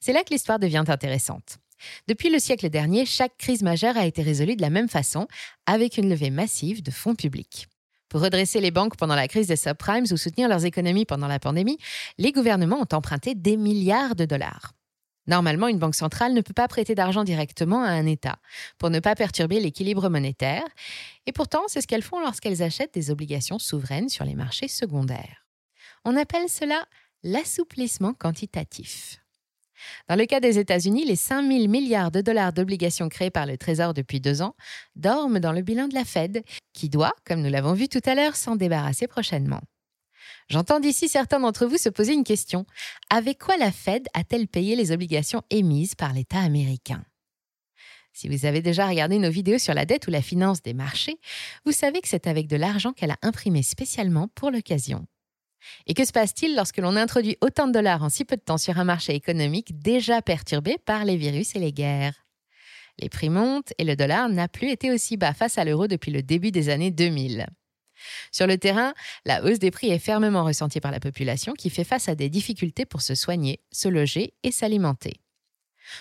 C'est 0.00 0.14
là 0.14 0.24
que 0.24 0.30
l'histoire 0.30 0.58
devient 0.58 0.84
intéressante. 0.88 1.58
Depuis 2.08 2.30
le 2.30 2.38
siècle 2.38 2.70
dernier, 2.70 3.04
chaque 3.04 3.36
crise 3.36 3.62
majeure 3.62 3.98
a 3.98 4.06
été 4.06 4.22
résolue 4.22 4.56
de 4.56 4.62
la 4.62 4.70
même 4.70 4.88
façon, 4.88 5.28
avec 5.66 5.98
une 5.98 6.08
levée 6.08 6.30
massive 6.30 6.82
de 6.82 6.90
fonds 6.90 7.14
publics. 7.14 7.68
Pour 8.08 8.22
redresser 8.22 8.62
les 8.62 8.70
banques 8.70 8.96
pendant 8.96 9.14
la 9.14 9.28
crise 9.28 9.48
des 9.48 9.56
subprimes 9.56 10.06
ou 10.10 10.16
soutenir 10.16 10.48
leurs 10.48 10.64
économies 10.64 11.04
pendant 11.04 11.28
la 11.28 11.38
pandémie, 11.38 11.76
les 12.16 12.32
gouvernements 12.32 12.80
ont 12.80 12.96
emprunté 12.96 13.34
des 13.34 13.58
milliards 13.58 14.16
de 14.16 14.24
dollars. 14.24 14.72
Normalement, 15.26 15.68
une 15.68 15.78
banque 15.78 15.94
centrale 15.94 16.32
ne 16.32 16.40
peut 16.40 16.54
pas 16.54 16.68
prêter 16.68 16.94
d'argent 16.94 17.22
directement 17.22 17.82
à 17.82 17.90
un 17.90 18.06
État 18.06 18.38
pour 18.78 18.88
ne 18.88 18.98
pas 18.98 19.14
perturber 19.14 19.60
l'équilibre 19.60 20.08
monétaire, 20.08 20.64
et 21.26 21.32
pourtant 21.32 21.64
c'est 21.66 21.82
ce 21.82 21.86
qu'elles 21.86 22.02
font 22.02 22.20
lorsqu'elles 22.20 22.62
achètent 22.62 22.94
des 22.94 23.10
obligations 23.10 23.58
souveraines 23.58 24.08
sur 24.08 24.24
les 24.24 24.34
marchés 24.34 24.68
secondaires. 24.68 25.44
On 26.06 26.16
appelle 26.16 26.48
cela 26.48 26.86
l'assouplissement 27.22 28.14
quantitatif. 28.14 29.20
Dans 30.08 30.16
le 30.16 30.26
cas 30.26 30.40
des 30.40 30.58
États-Unis, 30.58 31.04
les 31.04 31.16
5 31.16 31.46
000 31.46 31.68
milliards 31.68 32.10
de 32.10 32.20
dollars 32.20 32.52
d'obligations 32.52 33.08
créées 33.08 33.30
par 33.30 33.46
le 33.46 33.56
Trésor 33.56 33.94
depuis 33.94 34.20
deux 34.20 34.42
ans 34.42 34.54
dorment 34.96 35.38
dans 35.38 35.52
le 35.52 35.62
bilan 35.62 35.88
de 35.88 35.94
la 35.94 36.04
Fed, 36.04 36.42
qui 36.72 36.88
doit, 36.88 37.14
comme 37.24 37.42
nous 37.42 37.50
l'avons 37.50 37.74
vu 37.74 37.88
tout 37.88 38.00
à 38.04 38.14
l'heure, 38.14 38.36
s'en 38.36 38.56
débarrasser 38.56 39.06
prochainement. 39.06 39.60
J'entends 40.48 40.80
d'ici 40.80 41.08
certains 41.08 41.40
d'entre 41.40 41.66
vous 41.66 41.76
se 41.76 41.88
poser 41.88 42.14
une 42.14 42.24
question. 42.24 42.64
Avec 43.10 43.38
quoi 43.38 43.56
la 43.56 43.70
Fed 43.70 44.06
a-t-elle 44.14 44.48
payé 44.48 44.76
les 44.76 44.92
obligations 44.92 45.42
émises 45.50 45.94
par 45.94 46.12
l'État 46.12 46.40
américain? 46.40 47.04
Si 48.12 48.28
vous 48.28 48.46
avez 48.46 48.62
déjà 48.62 48.88
regardé 48.88 49.18
nos 49.18 49.30
vidéos 49.30 49.58
sur 49.58 49.74
la 49.74 49.84
dette 49.84 50.08
ou 50.08 50.10
la 50.10 50.22
finance 50.22 50.62
des 50.62 50.74
marchés, 50.74 51.20
vous 51.64 51.72
savez 51.72 52.00
que 52.00 52.08
c'est 52.08 52.26
avec 52.26 52.48
de 52.48 52.56
l'argent 52.56 52.92
qu'elle 52.92 53.12
a 53.12 53.18
imprimé 53.22 53.62
spécialement 53.62 54.28
pour 54.34 54.50
l'occasion. 54.50 55.06
Et 55.86 55.94
que 55.94 56.04
se 56.04 56.12
passe-t-il 56.12 56.54
lorsque 56.54 56.78
l'on 56.78 56.96
introduit 56.96 57.36
autant 57.40 57.66
de 57.66 57.72
dollars 57.72 58.02
en 58.02 58.08
si 58.08 58.24
peu 58.24 58.36
de 58.36 58.42
temps 58.42 58.58
sur 58.58 58.78
un 58.78 58.84
marché 58.84 59.14
économique 59.14 59.78
déjà 59.80 60.22
perturbé 60.22 60.76
par 60.84 61.04
les 61.04 61.16
virus 61.16 61.54
et 61.56 61.58
les 61.58 61.72
guerres? 61.72 62.26
Les 62.98 63.08
prix 63.08 63.30
montent 63.30 63.72
et 63.78 63.84
le 63.84 63.96
dollar 63.96 64.28
n'a 64.28 64.48
plus 64.48 64.70
été 64.70 64.90
aussi 64.90 65.16
bas 65.16 65.34
face 65.34 65.58
à 65.58 65.64
l'euro 65.64 65.86
depuis 65.86 66.10
le 66.10 66.22
début 66.22 66.50
des 66.50 66.68
années 66.68 66.90
2000. 66.90 67.46
Sur 68.32 68.46
le 68.46 68.58
terrain, 68.58 68.92
la 69.24 69.44
hausse 69.44 69.58
des 69.58 69.70
prix 69.70 69.90
est 69.90 69.98
fermement 69.98 70.44
ressentie 70.44 70.80
par 70.80 70.92
la 70.92 71.00
population 71.00 71.54
qui 71.54 71.70
fait 71.70 71.84
face 71.84 72.08
à 72.08 72.14
des 72.14 72.28
difficultés 72.28 72.86
pour 72.86 73.02
se 73.02 73.14
soigner, 73.14 73.60
se 73.72 73.88
loger 73.88 74.34
et 74.42 74.52
s'alimenter. 74.52 75.20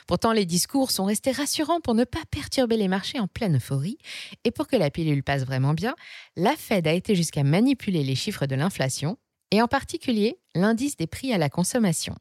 Pourtant, 0.05 0.33
les 0.33 0.45
discours 0.45 0.91
sont 0.91 1.05
restés 1.05 1.31
rassurants 1.31 1.79
pour 1.79 1.95
ne 1.95 2.03
pas 2.03 2.23
perturber 2.29 2.77
les 2.77 2.89
marchés 2.89 3.19
en 3.19 3.27
pleine 3.27 3.55
euphorie, 3.55 3.97
et 4.43 4.51
pour 4.51 4.67
que 4.67 4.75
la 4.75 4.91
pilule 4.91 5.23
passe 5.23 5.45
vraiment 5.45 5.73
bien, 5.73 5.95
la 6.35 6.55
Fed 6.55 6.87
a 6.87 6.93
été 6.93 7.15
jusqu'à 7.15 7.43
manipuler 7.43 8.03
les 8.03 8.15
chiffres 8.15 8.47
de 8.47 8.55
l'inflation 8.55 9.17
et 9.51 9.61
en 9.61 9.67
particulier 9.67 10.39
l'indice 10.55 10.97
des 10.97 11.07
prix 11.07 11.33
à 11.33 11.37
la 11.37 11.49
consommation. 11.49 12.15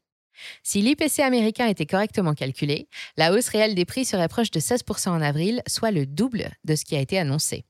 Si 0.63 0.81
l'IPC 0.81 1.19
américain 1.19 1.67
était 1.67 1.85
correctement 1.85 2.33
calculé, 2.33 2.87
la 3.15 3.33
hausse 3.33 3.49
réelle 3.49 3.75
des 3.75 3.85
prix 3.85 4.05
serait 4.05 4.27
proche 4.27 4.51
de 4.51 4.59
16% 4.59 5.09
en 5.09 5.21
avril, 5.21 5.61
soit 5.67 5.91
le 5.91 6.05
double 6.05 6.51
de 6.63 6.75
ce 6.75 6.85
qui 6.85 6.95
a 6.95 6.99
été 6.99 7.17
annoncé. 7.17 7.65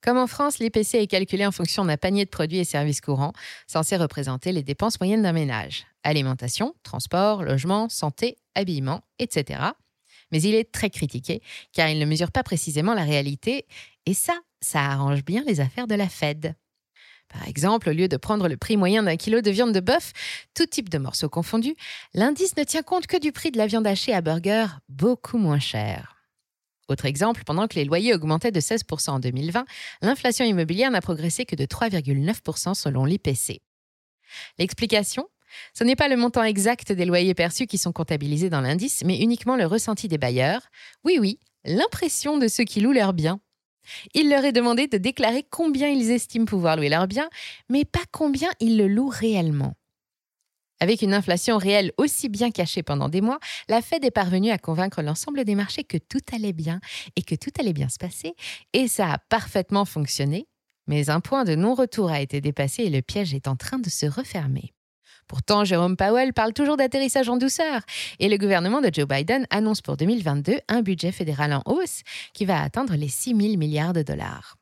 Comme 0.00 0.18
en 0.18 0.26
France, 0.26 0.58
l'IPC 0.58 0.94
est 0.94 1.06
calculé 1.08 1.44
en 1.44 1.50
fonction 1.50 1.84
d'un 1.84 1.96
panier 1.96 2.24
de 2.24 2.30
produits 2.30 2.58
et 2.58 2.64
services 2.64 3.00
courants, 3.00 3.32
censé 3.66 3.96
représenter 3.96 4.52
les 4.52 4.62
dépenses 4.62 5.00
moyennes 5.00 5.22
d'un 5.22 5.32
ménage 5.32 5.86
alimentation, 6.04 6.74
transport, 6.84 7.42
logement, 7.42 7.88
santé, 7.88 8.38
habillement, 8.54 9.02
etc. 9.18 9.60
Mais 10.32 10.40
il 10.40 10.54
est 10.54 10.72
très 10.72 10.90
critiqué 10.90 11.42
car 11.72 11.88
il 11.88 11.98
ne 11.98 12.06
mesure 12.06 12.32
pas 12.32 12.42
précisément 12.42 12.94
la 12.94 13.04
réalité, 13.04 13.66
et 14.06 14.14
ça, 14.14 14.38
ça 14.60 14.80
arrange 14.80 15.24
bien 15.24 15.42
les 15.46 15.60
affaires 15.60 15.86
de 15.86 15.94
la 15.94 16.08
Fed. 16.08 16.54
Par 17.28 17.46
exemple, 17.46 17.90
au 17.90 17.92
lieu 17.92 18.08
de 18.08 18.16
prendre 18.16 18.48
le 18.48 18.56
prix 18.56 18.76
moyen 18.76 19.02
d'un 19.02 19.16
kilo 19.16 19.40
de 19.40 19.50
viande 19.50 19.72
de 19.72 19.80
bœuf, 19.80 20.12
tout 20.54 20.66
type 20.66 20.88
de 20.88 20.98
morceaux 20.98 21.28
confondus, 21.28 21.76
l'indice 22.14 22.56
ne 22.56 22.64
tient 22.64 22.82
compte 22.82 23.06
que 23.06 23.18
du 23.18 23.32
prix 23.32 23.50
de 23.50 23.58
la 23.58 23.66
viande 23.66 23.86
hachée 23.86 24.14
à 24.14 24.20
burger 24.20 24.66
beaucoup 24.88 25.38
moins 25.38 25.60
cher. 25.60 26.16
Autre 26.88 27.04
exemple, 27.04 27.42
pendant 27.44 27.68
que 27.68 27.74
les 27.74 27.84
loyers 27.84 28.14
augmentaient 28.14 28.50
de 28.50 28.60
16% 28.60 29.10
en 29.10 29.18
2020, 29.18 29.66
l'inflation 30.00 30.44
immobilière 30.46 30.90
n'a 30.90 31.02
progressé 31.02 31.44
que 31.44 31.54
de 31.54 31.66
3,9% 31.66 32.74
selon 32.74 33.04
l'IPC. 33.04 33.60
L'explication? 34.58 35.28
Ce 35.74 35.84
n'est 35.84 35.96
pas 35.96 36.08
le 36.08 36.16
montant 36.16 36.42
exact 36.42 36.92
des 36.92 37.04
loyers 37.04 37.34
perçus 37.34 37.66
qui 37.66 37.78
sont 37.78 37.92
comptabilisés 37.92 38.50
dans 38.50 38.60
l'indice, 38.60 39.02
mais 39.04 39.18
uniquement 39.18 39.56
le 39.56 39.66
ressenti 39.66 40.08
des 40.08 40.18
bailleurs. 40.18 40.62
Oui, 41.04 41.18
oui, 41.20 41.38
l'impression 41.64 42.38
de 42.38 42.48
ceux 42.48 42.64
qui 42.64 42.80
louent 42.80 42.92
leurs 42.92 43.14
biens. 43.14 43.40
Il 44.14 44.28
leur 44.30 44.44
est 44.44 44.52
demandé 44.52 44.86
de 44.86 44.98
déclarer 44.98 45.44
combien 45.48 45.88
ils 45.88 46.10
estiment 46.10 46.44
pouvoir 46.44 46.76
louer 46.76 46.88
leurs 46.88 47.08
biens, 47.08 47.28
mais 47.68 47.84
pas 47.84 48.04
combien 48.12 48.50
ils 48.60 48.76
le 48.76 48.88
louent 48.88 49.12
réellement. 49.12 49.74
Avec 50.80 51.02
une 51.02 51.14
inflation 51.14 51.58
réelle 51.58 51.92
aussi 51.96 52.28
bien 52.28 52.50
cachée 52.50 52.82
pendant 52.82 53.08
des 53.08 53.20
mois, 53.20 53.40
la 53.68 53.82
Fed 53.82 54.04
est 54.04 54.12
parvenue 54.12 54.50
à 54.50 54.58
convaincre 54.58 55.02
l'ensemble 55.02 55.44
des 55.44 55.56
marchés 55.56 55.84
que 55.84 55.98
tout 55.98 56.20
allait 56.32 56.52
bien 56.52 56.80
et 57.16 57.22
que 57.22 57.34
tout 57.34 57.50
allait 57.58 57.72
bien 57.72 57.88
se 57.88 57.98
passer, 57.98 58.34
et 58.72 58.86
ça 58.86 59.12
a 59.12 59.18
parfaitement 59.18 59.84
fonctionné. 59.84 60.46
Mais 60.86 61.10
un 61.10 61.20
point 61.20 61.44
de 61.44 61.54
non-retour 61.54 62.10
a 62.10 62.20
été 62.20 62.40
dépassé 62.40 62.84
et 62.84 62.90
le 62.90 63.02
piège 63.02 63.34
est 63.34 63.48
en 63.48 63.56
train 63.56 63.78
de 63.78 63.90
se 63.90 64.06
refermer. 64.06 64.72
Pourtant, 65.28 65.64
Jérôme 65.64 65.96
Powell 65.96 66.32
parle 66.32 66.54
toujours 66.54 66.78
d'atterrissage 66.78 67.28
en 67.28 67.36
douceur 67.36 67.82
et 68.18 68.28
le 68.28 68.38
gouvernement 68.38 68.80
de 68.80 68.90
Joe 68.92 69.06
Biden 69.06 69.46
annonce 69.50 69.82
pour 69.82 69.96
2022 69.96 70.58
un 70.68 70.82
budget 70.82 71.12
fédéral 71.12 71.52
en 71.52 71.62
hausse 71.66 72.02
qui 72.32 72.46
va 72.46 72.62
atteindre 72.62 72.96
les 72.96 73.08
6 73.08 73.36
000 73.36 73.56
milliards 73.58 73.92
de 73.92 74.02
dollars. 74.02 74.56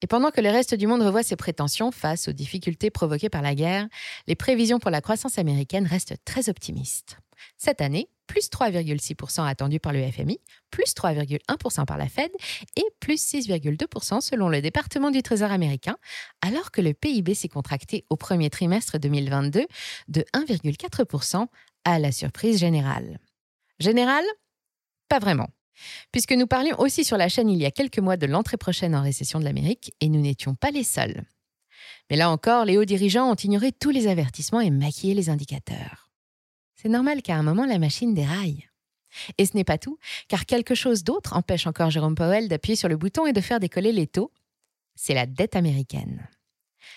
Et 0.00 0.06
pendant 0.06 0.30
que 0.30 0.40
le 0.40 0.50
reste 0.50 0.74
du 0.76 0.86
monde 0.86 1.02
revoit 1.02 1.24
ses 1.24 1.34
prétentions 1.34 1.90
face 1.90 2.28
aux 2.28 2.32
difficultés 2.32 2.90
provoquées 2.90 3.28
par 3.28 3.42
la 3.42 3.56
guerre, 3.56 3.88
les 4.28 4.36
prévisions 4.36 4.78
pour 4.78 4.92
la 4.92 5.00
croissance 5.00 5.38
américaine 5.38 5.86
restent 5.86 6.16
très 6.24 6.48
optimistes. 6.48 7.18
Cette 7.56 7.80
année, 7.80 8.08
plus 8.28 8.48
3,6% 8.48 9.44
attendu 9.44 9.80
par 9.80 9.92
le 9.92 10.08
FMI, 10.08 10.38
plus 10.70 10.94
3,1% 10.94 11.84
par 11.84 11.98
la 11.98 12.08
Fed 12.08 12.30
et 12.76 12.84
plus 13.00 13.20
6,2% 13.20 14.20
selon 14.20 14.48
le 14.48 14.60
département 14.62 15.10
du 15.10 15.22
Trésor 15.22 15.50
américain, 15.50 15.96
alors 16.42 16.70
que 16.70 16.80
le 16.80 16.94
PIB 16.94 17.34
s'est 17.34 17.48
contracté 17.48 18.04
au 18.10 18.16
premier 18.16 18.50
trimestre 18.50 18.98
2022 18.98 19.66
de 20.06 20.24
1,4% 20.34 21.46
à 21.84 21.98
la 21.98 22.12
surprise 22.12 22.58
générale. 22.58 23.18
Générale 23.80 24.24
Pas 25.08 25.18
vraiment 25.18 25.48
puisque 26.12 26.32
nous 26.32 26.46
parlions 26.46 26.78
aussi 26.80 27.04
sur 27.04 27.16
la 27.16 27.28
chaîne 27.28 27.48
il 27.48 27.58
y 27.58 27.64
a 27.64 27.70
quelques 27.70 28.00
mois 28.00 28.16
de 28.16 28.26
l'entrée 28.26 28.56
prochaine 28.56 28.96
en 28.96 29.02
récession 29.02 29.38
de 29.38 29.44
l'Amérique 29.44 29.94
et 30.00 30.08
nous 30.08 30.20
n'étions 30.20 30.56
pas 30.56 30.70
les 30.70 30.82
seuls. 30.82 31.22
Mais 32.10 32.16
là 32.16 32.30
encore, 32.30 32.64
les 32.64 32.78
hauts 32.78 32.84
dirigeants 32.84 33.30
ont 33.30 33.36
ignoré 33.36 33.72
tous 33.72 33.90
les 33.90 34.06
avertissements 34.06 34.60
et 34.60 34.70
maquillé 34.70 35.14
les 35.14 35.30
indicateurs. 35.30 36.07
C'est 36.80 36.88
normal 36.88 37.22
qu'à 37.22 37.34
un 37.34 37.42
moment 37.42 37.66
la 37.66 37.78
machine 37.78 38.14
déraille. 38.14 38.68
Et 39.36 39.46
ce 39.46 39.56
n'est 39.56 39.64
pas 39.64 39.78
tout, 39.78 39.98
car 40.28 40.46
quelque 40.46 40.76
chose 40.76 41.02
d'autre 41.02 41.34
empêche 41.34 41.66
encore 41.66 41.90
Jérôme 41.90 42.14
Powell 42.14 42.48
d'appuyer 42.48 42.76
sur 42.76 42.88
le 42.88 42.96
bouton 42.96 43.26
et 43.26 43.32
de 43.32 43.40
faire 43.40 43.58
décoller 43.58 43.90
les 43.90 44.06
taux. 44.06 44.30
C'est 44.94 45.14
la 45.14 45.26
dette 45.26 45.56
américaine. 45.56 46.28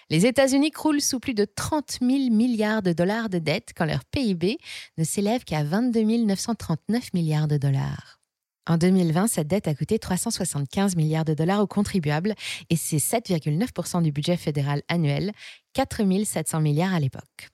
Les 0.10 0.26
États-Unis 0.28 0.72
croulent 0.72 1.02
sous 1.02 1.20
plus 1.20 1.34
de 1.34 1.46
30 1.46 1.98
000 2.02 2.30
milliards 2.30 2.84
de 2.84 2.94
dollars 2.94 3.30
de 3.30 3.40
dette 3.40 3.70
quand 3.76 3.86
leur 3.86 4.06
PIB 4.06 4.60
ne 4.98 5.04
s'élève 5.04 5.44
qu'à 5.46 5.64
22 5.64 6.04
939 6.26 7.14
milliards 7.14 7.48
de 7.48 7.58
dollars. 7.58 8.20
En 8.68 8.78
2020, 8.78 9.28
cette 9.28 9.48
dette 9.48 9.68
a 9.68 9.74
coûté 9.74 9.98
375 9.98 10.96
milliards 10.96 11.26
de 11.26 11.34
dollars 11.34 11.62
aux 11.62 11.68
contribuables 11.68 12.36
et 12.70 12.76
c'est 12.76 12.98
7,9% 12.98 14.04
du 14.04 14.12
budget 14.12 14.38
fédéral 14.38 14.84
annuel, 14.88 15.32
4 15.74 16.04
700 16.24 16.62
milliards 16.62 16.94
à 16.94 17.00
l'époque. 17.00 17.50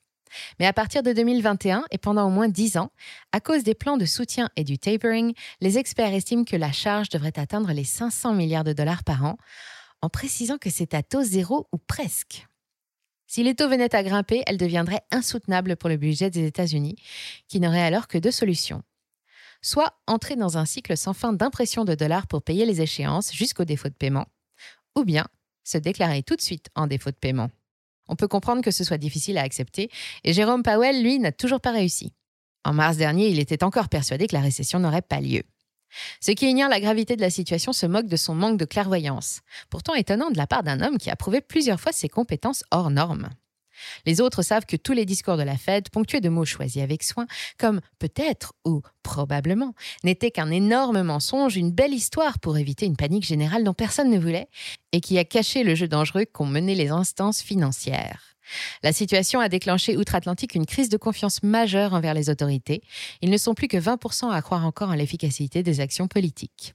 Mais 0.60 0.66
à 0.66 0.74
partir 0.74 1.04
de 1.04 1.14
2021 1.14 1.86
et 1.92 1.98
pendant 1.98 2.28
au 2.28 2.30
moins 2.30 2.50
10 2.50 2.78
ans, 2.78 2.92
à 3.32 3.40
cause 3.40 3.64
des 3.64 3.76
plans 3.76 3.98
de 3.98 4.06
soutien 4.06 4.50
et 4.56 4.64
du 4.64 4.78
tapering, 4.78 5.34
les 5.62 5.78
experts 5.78 6.14
estiment 6.14 6.44
que 6.44 6.56
la 6.56 6.72
charge 6.72 7.10
devrait 7.10 7.38
atteindre 7.38 7.72
les 7.72 7.84
500 7.84 8.34
milliards 8.34 8.64
de 8.64 8.74
dollars 8.74 9.04
par 9.04 9.26
an, 9.26 9.38
en 10.02 10.10
précisant 10.10 10.58
que 10.58 10.70
c'est 10.70 10.94
à 10.94 11.04
taux 11.04 11.24
zéro 11.24 11.68
ou 11.72 11.78
presque. 11.78 12.48
Si 13.26 13.44
les 13.44 13.56
taux 13.56 13.68
venaient 13.68 13.94
à 13.94 14.04
grimper, 14.04 14.44
elle 14.48 14.58
deviendrait 14.58 15.02
insoutenable 15.12 15.76
pour 15.76 15.90
le 15.90 15.98
budget 15.98 16.30
des 16.30 16.46
États-Unis, 16.46 16.96
qui 17.48 17.60
n'aurait 17.60 17.82
alors 17.82 18.08
que 18.08 18.18
deux 18.18 18.32
solutions 18.32 18.84
soit 19.62 19.98
entrer 20.08 20.36
dans 20.36 20.58
un 20.58 20.66
cycle 20.66 20.96
sans 20.98 21.14
fin 21.14 21.34
d'impression 21.34 21.86
de 21.86 21.96
dollars 21.96 22.28
pour 22.28 22.42
payer 22.42 22.66
les 22.66 22.82
échéances 22.82 23.34
jusqu'au 23.34 23.66
défaut 23.66 23.90
de 23.90 23.94
paiement, 23.94 24.28
ou 24.96 25.04
bien 25.04 25.26
se 25.64 25.78
déclarer 25.78 26.24
tout 26.24 26.36
de 26.36 26.42
suite 26.42 26.70
en 26.76 26.88
défaut 26.88 27.12
de 27.12 27.16
paiement. 27.16 27.50
On 28.08 28.16
peut 28.16 28.28
comprendre 28.28 28.62
que 28.62 28.72
ce 28.72 28.84
soit 28.84 28.98
difficile 28.98 29.38
à 29.38 29.44
accepter, 29.44 29.90
et 30.24 30.34
Jérôme 30.34 30.64
Powell, 30.64 31.02
lui, 31.04 31.20
n'a 31.20 31.32
toujours 31.32 31.62
pas 31.62 31.72
réussi. 31.72 32.14
En 32.64 32.74
mars 32.74 32.98
dernier, 32.98 33.30
il 33.30 33.40
était 33.40 33.64
encore 33.64 33.90
persuadé 33.90 34.28
que 34.28 34.36
la 34.36 34.42
récession 34.42 34.80
n'aurait 34.80 35.02
pas 35.02 35.22
lieu. 35.22 35.44
Ceux 36.20 36.34
qui 36.34 36.50
ignorent 36.50 36.70
la 36.70 36.82
gravité 36.82 37.16
de 37.16 37.22
la 37.22 37.30
situation 37.30 37.74
se 37.74 37.86
moquent 37.86 38.10
de 38.10 38.18
son 38.18 38.36
manque 38.36 38.58
de 38.58 38.66
clairvoyance, 38.66 39.42
pourtant 39.70 39.94
étonnant 39.94 40.30
de 40.30 40.38
la 40.38 40.48
part 40.48 40.64
d'un 40.64 40.82
homme 40.82 40.98
qui 40.98 41.10
a 41.10 41.16
prouvé 41.16 41.42
plusieurs 41.42 41.80
fois 41.80 41.92
ses 41.92 42.10
compétences 42.10 42.64
hors 42.72 42.90
normes. 42.90 43.30
Les 44.06 44.22
autres 44.22 44.42
savent 44.42 44.66
que 44.66 44.76
tous 44.76 44.94
les 44.94 45.06
discours 45.06 45.38
de 45.38 45.44
la 45.44 45.58
Fed, 45.58 45.90
ponctués 45.90 46.22
de 46.22 46.30
mots 46.30 46.46
choisis 46.46 46.82
avec 46.82 47.04
soin, 47.04 47.28
comme 47.58 47.82
peut-être 48.00 48.54
ou 48.66 48.82
probablement, 49.04 49.74
n'étaient 50.04 50.32
qu'un 50.32 50.52
énorme 50.52 51.02
mensonge, 51.02 51.58
une 51.58 51.72
belle 51.72 51.94
histoire 51.94 52.40
pour 52.40 52.58
éviter 52.58 52.86
une 52.86 52.98
panique 52.98 53.26
générale 53.26 53.64
dont 53.64 53.74
personne 53.74 54.10
ne 54.10 54.20
voulait, 54.20 54.48
et 54.92 55.02
qui 55.02 55.18
a 55.18 55.26
caché 55.26 55.64
le 55.64 55.76
jeu 55.76 55.88
dangereux 55.88 56.26
qu'ont 56.26 56.46
mené 56.46 56.76
les 56.76 56.90
instances 56.90 57.42
financières. 57.42 58.38
La 58.84 58.94
situation 58.94 59.40
a 59.40 59.50
déclenché 59.50 59.98
outre-Atlantique 59.98 60.56
une 60.56 60.66
crise 60.66 60.90
de 60.90 60.98
confiance 60.98 61.44
majeure 61.44 61.94
envers 61.94 62.14
les 62.14 62.30
autorités. 62.30 62.82
Ils 63.22 63.30
ne 63.30 63.38
sont 63.38 63.54
plus 63.54 63.68
que 63.68 63.78
20% 63.78 64.32
à 64.32 64.42
croire 64.42 64.66
encore 64.66 64.90
en 64.90 64.96
l'efficacité 64.96 65.64
des 65.64 65.80
actions 65.80 66.08
politiques. 66.08 66.74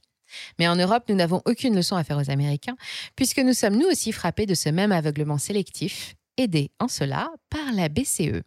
Mais 0.59 0.67
en 0.67 0.75
Europe, 0.75 1.03
nous 1.09 1.15
n'avons 1.15 1.41
aucune 1.45 1.75
leçon 1.75 1.95
à 1.95 2.03
faire 2.03 2.17
aux 2.17 2.29
Américains, 2.29 2.75
puisque 3.15 3.39
nous 3.39 3.53
sommes 3.53 3.77
nous 3.77 3.87
aussi 3.87 4.11
frappés 4.11 4.45
de 4.45 4.55
ce 4.55 4.69
même 4.69 4.91
aveuglement 4.91 5.37
sélectif 5.37 6.15
aidé 6.37 6.71
en 6.79 6.87
cela 6.87 7.31
par 7.49 7.73
la 7.73 7.89
BCE. 7.89 8.41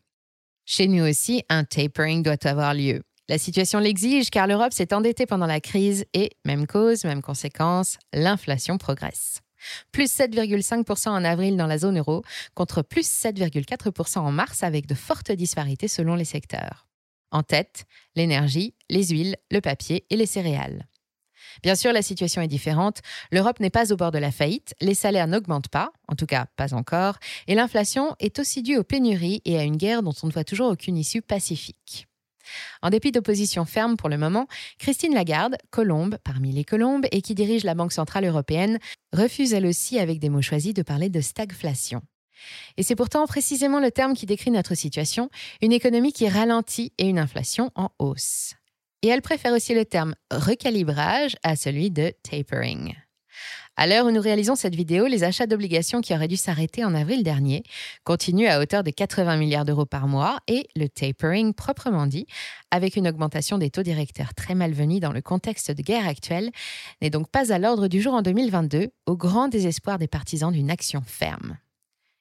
Chez 0.65 0.89
nous 0.89 1.05
aussi, 1.05 1.45
un 1.49 1.65
tapering 1.65 2.23
doit 2.23 2.45
avoir 2.45 2.75
lieu. 2.75 3.03
La 3.29 3.39
situation 3.39 3.79
l'exige 3.79 4.31
car 4.31 4.47
l'Europe 4.47 4.73
s'est 4.73 4.95
endettée 4.95 5.27
pendant 5.27 5.47
la 5.47 5.61
crise 5.61 6.05
et, 6.15 6.31
même 6.45 6.67
cause, 6.67 7.05
même 7.05 7.23
conséquence, 7.23 7.99
l'inflation 8.13 8.79
progresse. 8.79 9.41
Plus 9.91 10.13
7,5% 10.13 11.09
en 11.09 11.25
avril 11.25 11.57
dans 11.57 11.67
la 11.67 11.79
zone 11.79 11.99
euro 11.99 12.23
contre 12.55 12.83
plus 12.83 13.09
7,4% 13.09 14.19
en 14.19 14.31
mars 14.31 14.63
avec 14.63 14.87
de 14.87 14.95
fortes 14.95 15.33
disparités 15.33 15.89
selon 15.89 16.15
les 16.15 16.25
secteurs. 16.25 16.87
En 17.33 17.43
tête, 17.43 17.85
l'énergie, 18.15 18.75
les 18.89 19.09
huiles, 19.09 19.37
le 19.51 19.61
papier 19.61 20.07
et 20.11 20.17
les 20.17 20.27
céréales. 20.27 20.87
Bien 21.63 21.75
sûr, 21.75 21.93
la 21.93 22.03
situation 22.03 22.43
est 22.43 22.49
différente. 22.49 23.01
L'Europe 23.31 23.61
n'est 23.61 23.71
pas 23.71 23.93
au 23.93 23.97
bord 23.97 24.11
de 24.11 24.19
la 24.19 24.31
faillite, 24.31 24.75
les 24.81 24.95
salaires 24.95 25.27
n'augmentent 25.27 25.69
pas, 25.69 25.91
en 26.09 26.15
tout 26.15 26.27
cas 26.27 26.47
pas 26.57 26.75
encore, 26.75 27.19
et 27.47 27.55
l'inflation 27.55 28.15
est 28.21 28.39
aussi 28.39 28.63
due 28.63 28.77
aux 28.77 28.85
pénuries 28.85 29.43
et 29.45 29.59
à 29.59 29.63
une 29.63 29.77
guerre 29.77 30.03
dont 30.03 30.15
on 30.23 30.27
ne 30.27 30.33
voit 30.33 30.45
toujours 30.45 30.71
aucune 30.71 30.97
issue 30.97 31.23
pacifique. 31.23 32.07
En 32.83 32.91
dépit 32.91 33.13
d'opposition 33.13 33.65
ferme 33.65 33.97
pour 33.97 34.09
le 34.09 34.19
moment, 34.19 34.47
Christine 34.79 35.15
Lagarde, 35.15 35.57
colombe 35.71 36.19
parmi 36.23 36.53
les 36.53 36.65
colombes 36.65 37.07
et 37.11 37.23
qui 37.23 37.35
dirige 37.35 37.65
la 37.65 37.75
Banque 37.75 37.93
centrale 37.93 38.25
européenne, 38.25 38.79
refuse 39.13 39.53
elle 39.53 39.67
aussi 39.67 39.99
avec 39.99 40.19
des 40.19 40.29
mots 40.29 40.43
choisis 40.43 40.75
de 40.75 40.83
parler 40.83 41.09
de 41.09 41.21
stagflation. 41.21 42.03
Et 42.77 42.83
c'est 42.83 42.97
pourtant 42.97 43.27
précisément 43.27 43.81
le 43.81 43.91
terme 43.91 44.15
qui 44.15 44.27
décrit 44.27 44.51
notre 44.51 44.75
situation, 44.75 45.31
une 45.63 45.73
économie 45.73 46.13
qui 46.13 46.29
ralentit 46.29 46.93
et 46.99 47.09
une 47.09 47.19
inflation 47.19 47.71
en 47.75 47.91
hausse. 47.99 48.55
Et 49.07 49.09
elle 49.11 49.23
préfère 49.23 49.53
aussi 49.53 49.73
le 49.73 49.85
terme 49.85 50.17
recalibrage 50.33 51.37
à 51.45 51.55
celui 51.55 51.93
de 51.93 52.13
tapering. 52.29 52.97
À 53.77 53.87
l'heure 53.87 54.05
où 54.05 54.11
nous 54.11 54.21
réalisons 54.21 54.57
cette 54.57 54.75
vidéo, 54.75 55.07
les 55.07 55.23
achats 55.23 55.47
d'obligations 55.47 56.01
qui 56.01 56.13
auraient 56.13 56.27
dû 56.27 56.37
s'arrêter 56.37 56.85
en 56.85 56.93
avril 56.93 57.23
dernier 57.23 57.63
continuent 58.03 58.49
à 58.49 58.59
hauteur 58.59 58.83
de 58.83 58.91
80 58.91 59.37
milliards 59.37 59.65
d'euros 59.65 59.87
par 59.87 60.09
mois 60.09 60.41
et 60.49 60.67
le 60.75 60.89
tapering 60.89 61.55
proprement 61.55 62.09
dit, 62.09 62.27
avec 62.73 62.97
une 62.97 63.07
augmentation 63.07 63.59
des 63.59 63.71
taux 63.71 63.85
directeurs 63.85 64.35
très 64.35 64.57
malvenus 64.57 64.99
dans 64.99 65.13
le 65.13 65.23
contexte 65.23 65.71
de 65.71 65.83
guerre 65.83 66.09
actuelle, 66.09 66.51
n'est 67.01 67.11
donc 67.11 67.31
pas 67.31 67.53
à 67.53 67.61
l'ordre 67.61 67.87
du 67.87 68.03
jour 68.03 68.15
en 68.15 68.23
2022, 68.23 68.89
au 69.07 69.17
grand 69.17 69.47
désespoir 69.47 70.01
des 70.01 70.09
partisans 70.09 70.51
d'une 70.51 70.69
action 70.69 71.03
ferme. 71.07 71.59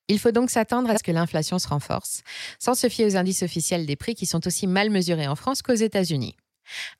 Il 0.07 0.19
faut 0.19 0.29
donc 0.29 0.51
s'attendre 0.51 0.91
à 0.91 0.99
ce 0.99 1.03
que 1.03 1.11
l'inflation 1.11 1.57
se 1.57 1.67
renforce, 1.67 2.21
sans 2.59 2.75
se 2.75 2.89
fier 2.89 3.07
aux 3.07 3.17
indices 3.17 3.41
officiels 3.41 3.87
des 3.87 3.95
prix 3.95 4.13
qui 4.13 4.27
sont 4.27 4.45
aussi 4.45 4.67
mal 4.67 4.91
mesurés 4.91 5.27
en 5.27 5.35
France 5.35 5.63
qu'aux 5.63 5.73
États-Unis. 5.73 6.35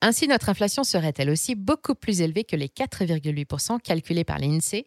Ainsi, 0.01 0.27
notre 0.27 0.50
inflation 0.50 0.84
serait 0.84 1.13
elle 1.17 1.29
aussi 1.29 1.55
beaucoup 1.55 1.95
plus 1.95 2.22
élevée 2.22 2.43
que 2.43 2.55
les 2.55 2.67
4,8% 2.67 3.81
calculés 3.81 4.24
par 4.24 4.39
l'INSEE, 4.39 4.86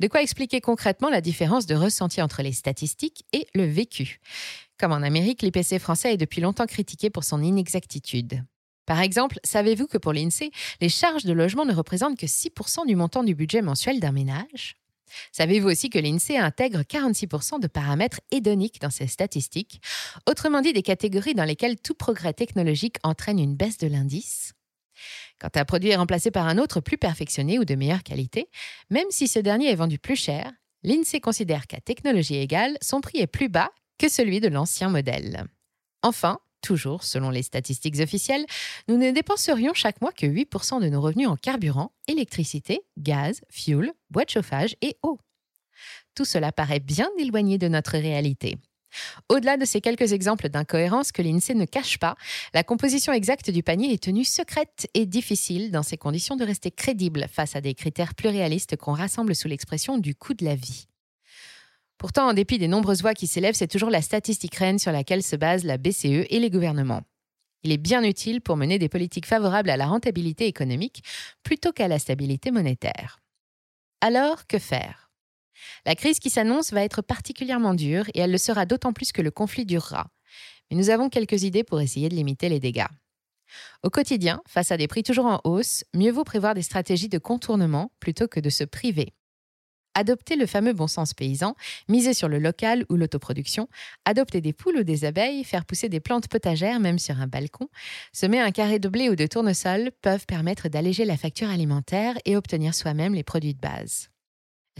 de 0.00 0.08
quoi 0.08 0.22
expliquer 0.22 0.60
concrètement 0.60 1.10
la 1.10 1.20
différence 1.20 1.66
de 1.66 1.74
ressenti 1.74 2.22
entre 2.22 2.42
les 2.42 2.52
statistiques 2.52 3.24
et 3.32 3.46
le 3.54 3.64
vécu. 3.64 4.20
Comme 4.78 4.92
en 4.92 5.02
Amérique, 5.02 5.42
l'IPC 5.42 5.78
français 5.78 6.14
est 6.14 6.16
depuis 6.16 6.40
longtemps 6.40 6.66
critiqué 6.66 7.10
pour 7.10 7.24
son 7.24 7.42
inexactitude. 7.42 8.42
Par 8.86 9.00
exemple, 9.00 9.38
savez-vous 9.44 9.86
que 9.86 9.98
pour 9.98 10.12
l'INSEE, 10.12 10.50
les 10.80 10.88
charges 10.88 11.24
de 11.24 11.32
logement 11.32 11.64
ne 11.64 11.74
représentent 11.74 12.18
que 12.18 12.26
6% 12.26 12.86
du 12.86 12.96
montant 12.96 13.22
du 13.22 13.34
budget 13.34 13.62
mensuel 13.62 14.00
d'un 14.00 14.10
ménage? 14.10 14.79
Savez-vous 15.32 15.68
aussi 15.68 15.90
que 15.90 15.98
l'INSEE 15.98 16.38
intègre 16.38 16.80
46% 16.80 17.60
de 17.60 17.66
paramètres 17.66 18.20
hédoniques 18.30 18.80
dans 18.80 18.90
ses 18.90 19.06
statistiques, 19.06 19.80
autrement 20.26 20.60
dit 20.60 20.72
des 20.72 20.82
catégories 20.82 21.34
dans 21.34 21.44
lesquelles 21.44 21.80
tout 21.80 21.94
progrès 21.94 22.32
technologique 22.32 22.96
entraîne 23.02 23.38
une 23.38 23.56
baisse 23.56 23.78
de 23.78 23.86
l'indice? 23.86 24.52
Quand 25.38 25.56
un 25.56 25.64
produit 25.64 25.90
est 25.90 25.96
remplacé 25.96 26.30
par 26.30 26.46
un 26.46 26.58
autre 26.58 26.80
plus 26.80 26.98
perfectionné 26.98 27.58
ou 27.58 27.64
de 27.64 27.74
meilleure 27.74 28.02
qualité, 28.02 28.48
même 28.90 29.10
si 29.10 29.28
ce 29.28 29.38
dernier 29.38 29.70
est 29.70 29.76
vendu 29.76 29.98
plus 29.98 30.16
cher, 30.16 30.52
l'INSEE 30.82 31.20
considère 31.20 31.66
qu'à 31.66 31.80
technologie 31.80 32.36
égale, 32.36 32.76
son 32.82 33.00
prix 33.00 33.18
est 33.18 33.26
plus 33.26 33.48
bas 33.48 33.70
que 33.98 34.08
celui 34.08 34.40
de 34.40 34.48
l'ancien 34.48 34.88
modèle. 34.88 35.44
Enfin, 36.02 36.38
toujours 36.60 37.04
selon 37.04 37.30
les 37.30 37.42
statistiques 37.42 38.00
officielles, 38.00 38.46
nous 38.88 38.96
ne 38.96 39.10
dépenserions 39.10 39.74
chaque 39.74 40.00
mois 40.00 40.12
que 40.12 40.26
8% 40.26 40.80
de 40.80 40.88
nos 40.88 41.00
revenus 41.00 41.28
en 41.28 41.36
carburant, 41.36 41.92
électricité, 42.08 42.80
gaz, 42.98 43.40
fuel, 43.50 43.92
bois 44.10 44.24
de 44.24 44.30
chauffage 44.30 44.76
et 44.82 44.96
eau. 45.02 45.18
Tout 46.14 46.24
cela 46.24 46.52
paraît 46.52 46.80
bien 46.80 47.08
éloigné 47.18 47.58
de 47.58 47.68
notre 47.68 47.92
réalité. 47.92 48.58
Au-delà 49.28 49.56
de 49.56 49.64
ces 49.64 49.80
quelques 49.80 50.12
exemples 50.12 50.48
d'incohérence 50.48 51.12
que 51.12 51.22
l'INSEE 51.22 51.54
ne 51.54 51.64
cache 51.64 51.98
pas, 51.98 52.16
la 52.54 52.64
composition 52.64 53.12
exacte 53.12 53.50
du 53.50 53.62
panier 53.62 53.92
est 53.92 54.02
tenue 54.02 54.24
secrète 54.24 54.88
et 54.94 55.06
difficile 55.06 55.70
dans 55.70 55.82
ces 55.82 55.96
conditions 55.96 56.36
de 56.36 56.44
rester 56.44 56.70
crédible 56.70 57.26
face 57.30 57.56
à 57.56 57.60
des 57.60 57.74
critères 57.74 58.14
plus 58.14 58.28
réalistes 58.28 58.76
qu'on 58.76 58.92
rassemble 58.92 59.34
sous 59.34 59.48
l'expression 59.48 59.98
du 59.98 60.14
coût 60.14 60.34
de 60.34 60.44
la 60.44 60.56
vie. 60.56 60.89
Pourtant, 62.00 62.30
en 62.30 62.32
dépit 62.32 62.56
des 62.56 62.66
nombreuses 62.66 63.02
voix 63.02 63.12
qui 63.12 63.26
s'élèvent, 63.26 63.54
c'est 63.54 63.68
toujours 63.68 63.90
la 63.90 64.00
statistique 64.00 64.54
reine 64.54 64.78
sur 64.78 64.90
laquelle 64.90 65.22
se 65.22 65.36
basent 65.36 65.64
la 65.64 65.76
BCE 65.76 66.24
et 66.30 66.40
les 66.40 66.48
gouvernements. 66.48 67.02
Il 67.62 67.72
est 67.72 67.76
bien 67.76 68.02
utile 68.02 68.40
pour 68.40 68.56
mener 68.56 68.78
des 68.78 68.88
politiques 68.88 69.26
favorables 69.26 69.68
à 69.68 69.76
la 69.76 69.84
rentabilité 69.84 70.46
économique 70.46 71.04
plutôt 71.42 71.72
qu'à 71.72 71.88
la 71.88 71.98
stabilité 71.98 72.52
monétaire. 72.52 73.18
Alors, 74.00 74.46
que 74.46 74.58
faire? 74.58 75.10
La 75.84 75.94
crise 75.94 76.20
qui 76.20 76.30
s'annonce 76.30 76.72
va 76.72 76.82
être 76.84 77.02
particulièrement 77.02 77.74
dure 77.74 78.06
et 78.14 78.20
elle 78.20 78.32
le 78.32 78.38
sera 78.38 78.64
d'autant 78.64 78.94
plus 78.94 79.12
que 79.12 79.20
le 79.20 79.30
conflit 79.30 79.66
durera. 79.66 80.06
Mais 80.70 80.78
nous 80.78 80.88
avons 80.88 81.10
quelques 81.10 81.42
idées 81.42 81.64
pour 81.64 81.82
essayer 81.82 82.08
de 82.08 82.14
limiter 82.14 82.48
les 82.48 82.60
dégâts. 82.60 82.88
Au 83.82 83.90
quotidien, 83.90 84.40
face 84.48 84.72
à 84.72 84.78
des 84.78 84.88
prix 84.88 85.02
toujours 85.02 85.26
en 85.26 85.42
hausse, 85.44 85.84
mieux 85.92 86.12
vaut 86.12 86.24
prévoir 86.24 86.54
des 86.54 86.62
stratégies 86.62 87.10
de 87.10 87.18
contournement 87.18 87.92
plutôt 88.00 88.26
que 88.26 88.40
de 88.40 88.48
se 88.48 88.64
priver. 88.64 89.12
Adopter 89.94 90.36
le 90.36 90.46
fameux 90.46 90.72
bon 90.72 90.86
sens 90.86 91.14
paysan, 91.14 91.54
miser 91.88 92.14
sur 92.14 92.28
le 92.28 92.38
local 92.38 92.84
ou 92.88 92.96
l'autoproduction, 92.96 93.68
adopter 94.04 94.40
des 94.40 94.52
poules 94.52 94.78
ou 94.78 94.84
des 94.84 95.04
abeilles, 95.04 95.44
faire 95.44 95.64
pousser 95.64 95.88
des 95.88 96.00
plantes 96.00 96.28
potagères 96.28 96.80
même 96.80 96.98
sur 96.98 97.20
un 97.20 97.26
balcon, 97.26 97.68
semer 98.12 98.40
un 98.40 98.52
carré 98.52 98.78
de 98.78 98.88
blé 98.88 99.08
ou 99.08 99.16
de 99.16 99.26
tournesol 99.26 99.90
peuvent 100.02 100.26
permettre 100.26 100.68
d'alléger 100.68 101.04
la 101.04 101.16
facture 101.16 101.50
alimentaire 101.50 102.14
et 102.24 102.36
obtenir 102.36 102.74
soi-même 102.74 103.14
les 103.14 103.24
produits 103.24 103.54
de 103.54 103.60
base 103.60 104.10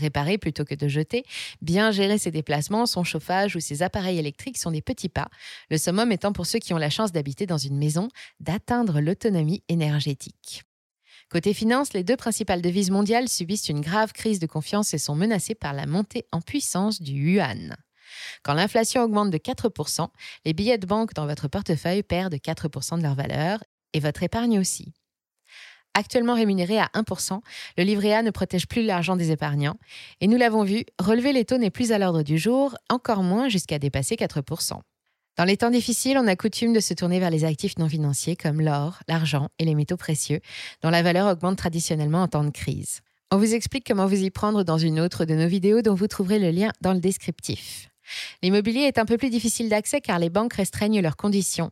réparer 0.01 0.39
plutôt 0.39 0.65
que 0.65 0.75
de 0.75 0.89
jeter, 0.89 1.25
bien 1.63 1.93
gérer 1.93 2.19
ses 2.19 2.31
déplacements, 2.31 2.87
son 2.87 3.05
chauffage 3.05 3.55
ou 3.55 3.61
ses 3.61 3.83
appareils 3.83 4.19
électriques 4.19 4.59
sont 4.59 4.71
des 4.73 4.83
petits 4.83 5.09
pas, 5.09 5.29
le 5.71 5.79
summum 5.79 6.11
étant 6.11 6.33
pour 6.33 6.47
ceux 6.47 6.59
qui 6.59 6.75
ont 6.75 6.79
la 6.79 6.91
chance 6.91 7.13
d'habiter 7.13 7.47
dans 7.47 7.59
une 7.59 7.77
maison 7.77 8.09
d'atteindre 8.41 9.01
l'autonomie 9.01 9.63
énergétique. 9.69 10.65
Côté 11.31 11.55
finance, 11.55 11.93
les 11.93 12.03
deux 12.03 12.17
principales 12.17 12.61
devises 12.61 12.91
mondiales 12.91 13.29
subissent 13.29 13.69
une 13.69 13.81
grave 13.81 14.13
crise 14.13 14.41
de 14.41 14.47
confiance 14.47 14.93
et 14.95 14.99
sont 14.99 15.15
menacées 15.15 15.55
par 15.55 15.73
la 15.73 15.87
montée 15.87 16.27
en 16.33 16.41
puissance 16.41 17.01
du 17.01 17.13
yuan. 17.13 17.77
Quand 18.43 18.55
l'inflation 18.55 19.05
augmente 19.05 19.31
de 19.31 19.39
4%, 19.39 20.09
les 20.45 20.53
billets 20.53 20.79
de 20.79 20.89
banque 20.89 21.15
dans 21.15 21.27
votre 21.27 21.47
portefeuille 21.47 22.03
perdent 22.03 22.35
4% 22.35 22.99
de 22.99 23.05
leur 23.05 23.15
valeur 23.15 23.63
et 23.93 24.01
votre 24.01 24.25
épargne 24.25 24.59
aussi. 24.59 24.93
Actuellement 25.95 26.35
rémunéré 26.35 26.81
à 26.81 26.91
1%, 26.95 27.41
le 27.79 27.85
livret 27.85 28.13
A 28.13 28.23
ne 28.23 28.31
protège 28.33 28.67
plus 28.67 28.83
l'argent 28.85 29.15
des 29.15 29.31
épargnants. 29.31 29.77
Et 30.21 30.27
nous 30.27 30.37
l'avons 30.37 30.65
vu, 30.65 30.85
relever 31.01 31.33
les 31.33 31.45
taux 31.45 31.59
n'est 31.59 31.71
plus 31.71 31.93
à 31.93 31.99
l'ordre 31.99 32.23
du 32.23 32.39
jour, 32.39 32.77
encore 32.89 33.23
moins 33.23 33.49
jusqu'à 33.49 33.79
dépasser 33.79 34.17
4%. 34.17 34.81
Dans 35.37 35.45
les 35.45 35.57
temps 35.57 35.71
difficiles, 35.71 36.19
on 36.19 36.27
a 36.27 36.37
coutume 36.37 36.73
de 36.73 36.81
se 36.81 36.93
tourner 36.93 37.19
vers 37.19 37.31
les 37.31 37.45
actifs 37.45 37.79
non 37.79 37.89
financiers 37.89 38.37
comme 38.37 38.61
l'or, 38.61 38.99
l'argent 39.09 39.49
et 39.59 39.65
les 39.65 39.75
métaux 39.75 39.97
précieux, 39.97 40.41
dont 40.83 40.91
la 40.91 41.03
valeur 41.03 41.31
augmente 41.31 41.57
traditionnellement 41.57 42.23
en 42.23 42.29
temps 42.29 42.45
de 42.45 42.51
crise. 42.51 43.01
On 43.31 43.39
vous 43.39 43.55
explique 43.55 43.87
comment 43.87 44.07
vous 44.07 44.23
y 44.23 44.31
prendre 44.31 44.65
dans 44.65 44.77
une 44.77 44.99
autre 45.01 45.25
de 45.25 45.35
nos 45.35 45.47
vidéos 45.47 45.83
dont 45.83 45.95
vous 45.95 46.09
trouverez 46.09 46.41
le 46.41 46.51
lien 46.51 46.73
dans 46.81 46.93
le 46.93 47.01
descriptif. 47.01 47.89
L'immobilier 48.43 48.83
est 48.83 48.99
un 48.99 49.05
peu 49.05 49.19
plus 49.19 49.31
difficile 49.31 49.69
d'accès 49.69 50.01
car 50.01 50.19
les 50.19 50.31
banques 50.31 50.55
restreignent 50.55 51.01
leurs 51.01 51.17
conditions. 51.17 51.71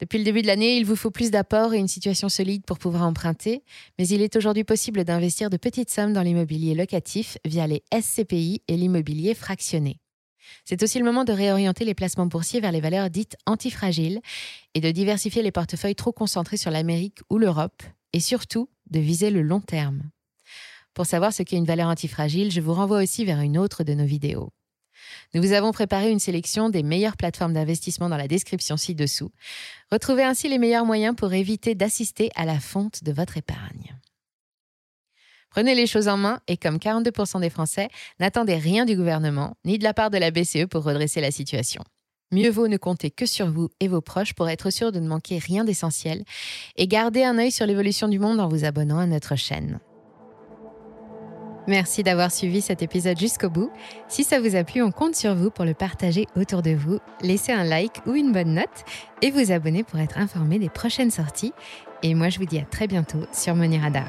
Depuis 0.00 0.18
le 0.18 0.24
début 0.24 0.42
de 0.42 0.46
l'année, 0.46 0.76
il 0.76 0.86
vous 0.86 0.94
faut 0.94 1.10
plus 1.10 1.32
d'apports 1.32 1.74
et 1.74 1.78
une 1.78 1.88
situation 1.88 2.28
solide 2.28 2.64
pour 2.64 2.78
pouvoir 2.78 3.02
emprunter, 3.02 3.64
mais 3.98 4.06
il 4.06 4.22
est 4.22 4.36
aujourd'hui 4.36 4.62
possible 4.62 5.02
d'investir 5.02 5.50
de 5.50 5.56
petites 5.56 5.90
sommes 5.90 6.12
dans 6.12 6.22
l'immobilier 6.22 6.76
locatif 6.76 7.38
via 7.44 7.66
les 7.66 7.82
SCPI 7.92 8.62
et 8.68 8.76
l'immobilier 8.76 9.34
fractionné. 9.34 9.98
C'est 10.64 10.82
aussi 10.82 10.98
le 10.98 11.04
moment 11.04 11.24
de 11.24 11.32
réorienter 11.32 11.84
les 11.84 11.94
placements 11.94 12.26
boursiers 12.26 12.60
vers 12.60 12.72
les 12.72 12.80
valeurs 12.80 13.10
dites 13.10 13.36
antifragiles 13.46 14.20
et 14.74 14.80
de 14.80 14.90
diversifier 14.90 15.42
les 15.42 15.52
portefeuilles 15.52 15.94
trop 15.94 16.12
concentrés 16.12 16.56
sur 16.56 16.70
l'Amérique 16.70 17.20
ou 17.30 17.38
l'Europe, 17.38 17.82
et 18.12 18.20
surtout 18.20 18.68
de 18.90 19.00
viser 19.00 19.30
le 19.30 19.42
long 19.42 19.60
terme. 19.60 20.10
Pour 20.94 21.06
savoir 21.06 21.32
ce 21.32 21.42
qu'est 21.42 21.56
une 21.56 21.64
valeur 21.64 21.88
antifragile, 21.88 22.50
je 22.50 22.60
vous 22.60 22.74
renvoie 22.74 23.02
aussi 23.02 23.24
vers 23.24 23.40
une 23.40 23.58
autre 23.58 23.84
de 23.84 23.94
nos 23.94 24.06
vidéos. 24.06 24.50
Nous 25.34 25.42
vous 25.42 25.52
avons 25.52 25.72
préparé 25.72 26.10
une 26.10 26.18
sélection 26.18 26.70
des 26.70 26.82
meilleures 26.82 27.16
plateformes 27.16 27.52
d'investissement 27.52 28.08
dans 28.08 28.16
la 28.16 28.28
description 28.28 28.76
ci-dessous. 28.76 29.30
Retrouvez 29.92 30.24
ainsi 30.24 30.48
les 30.48 30.58
meilleurs 30.58 30.84
moyens 30.84 31.14
pour 31.14 31.32
éviter 31.32 31.74
d'assister 31.74 32.30
à 32.34 32.44
la 32.44 32.60
fonte 32.60 33.04
de 33.04 33.12
votre 33.12 33.36
épargne. 33.36 33.96
Prenez 35.50 35.74
les 35.74 35.86
choses 35.86 36.08
en 36.08 36.16
main 36.16 36.40
et 36.46 36.56
comme 36.56 36.76
42% 36.76 37.40
des 37.40 37.50
Français, 37.50 37.88
n'attendez 38.20 38.56
rien 38.56 38.84
du 38.84 38.96
gouvernement 38.96 39.54
ni 39.64 39.78
de 39.78 39.84
la 39.84 39.94
part 39.94 40.10
de 40.10 40.18
la 40.18 40.30
BCE 40.30 40.66
pour 40.70 40.84
redresser 40.84 41.20
la 41.20 41.30
situation. 41.30 41.82
Mieux 42.30 42.50
vaut 42.50 42.68
ne 42.68 42.76
compter 42.76 43.10
que 43.10 43.24
sur 43.24 43.50
vous 43.50 43.70
et 43.80 43.88
vos 43.88 44.02
proches 44.02 44.34
pour 44.34 44.48
être 44.50 44.70
sûr 44.70 44.92
de 44.92 45.00
ne 45.00 45.08
manquer 45.08 45.38
rien 45.38 45.64
d'essentiel 45.64 46.24
et 46.76 46.86
garder 46.86 47.24
un 47.24 47.38
œil 47.38 47.50
sur 47.50 47.64
l'évolution 47.64 48.06
du 48.08 48.18
monde 48.18 48.40
en 48.40 48.48
vous 48.48 48.64
abonnant 48.64 48.98
à 48.98 49.06
notre 49.06 49.34
chaîne. 49.34 49.80
Merci 51.66 52.02
d'avoir 52.02 52.32
suivi 52.32 52.62
cet 52.62 52.82
épisode 52.82 53.18
jusqu'au 53.18 53.50
bout. 53.50 53.70
Si 54.08 54.24
ça 54.24 54.40
vous 54.40 54.56
a 54.56 54.64
plu, 54.64 54.82
on 54.82 54.90
compte 54.90 55.14
sur 55.14 55.34
vous 55.34 55.50
pour 55.50 55.66
le 55.66 55.74
partager 55.74 56.26
autour 56.34 56.62
de 56.62 56.70
vous, 56.70 56.98
laisser 57.20 57.52
un 57.52 57.64
like 57.64 58.00
ou 58.06 58.14
une 58.14 58.32
bonne 58.32 58.54
note 58.54 58.84
et 59.20 59.30
vous 59.30 59.52
abonner 59.52 59.84
pour 59.84 59.98
être 59.98 60.16
informé 60.16 60.58
des 60.58 60.70
prochaines 60.70 61.10
sorties. 61.10 61.52
Et 62.02 62.14
moi, 62.14 62.30
je 62.30 62.38
vous 62.38 62.46
dis 62.46 62.58
à 62.58 62.64
très 62.64 62.86
bientôt 62.86 63.20
sur 63.32 63.54
Money 63.54 63.78
Radar. 63.78 64.08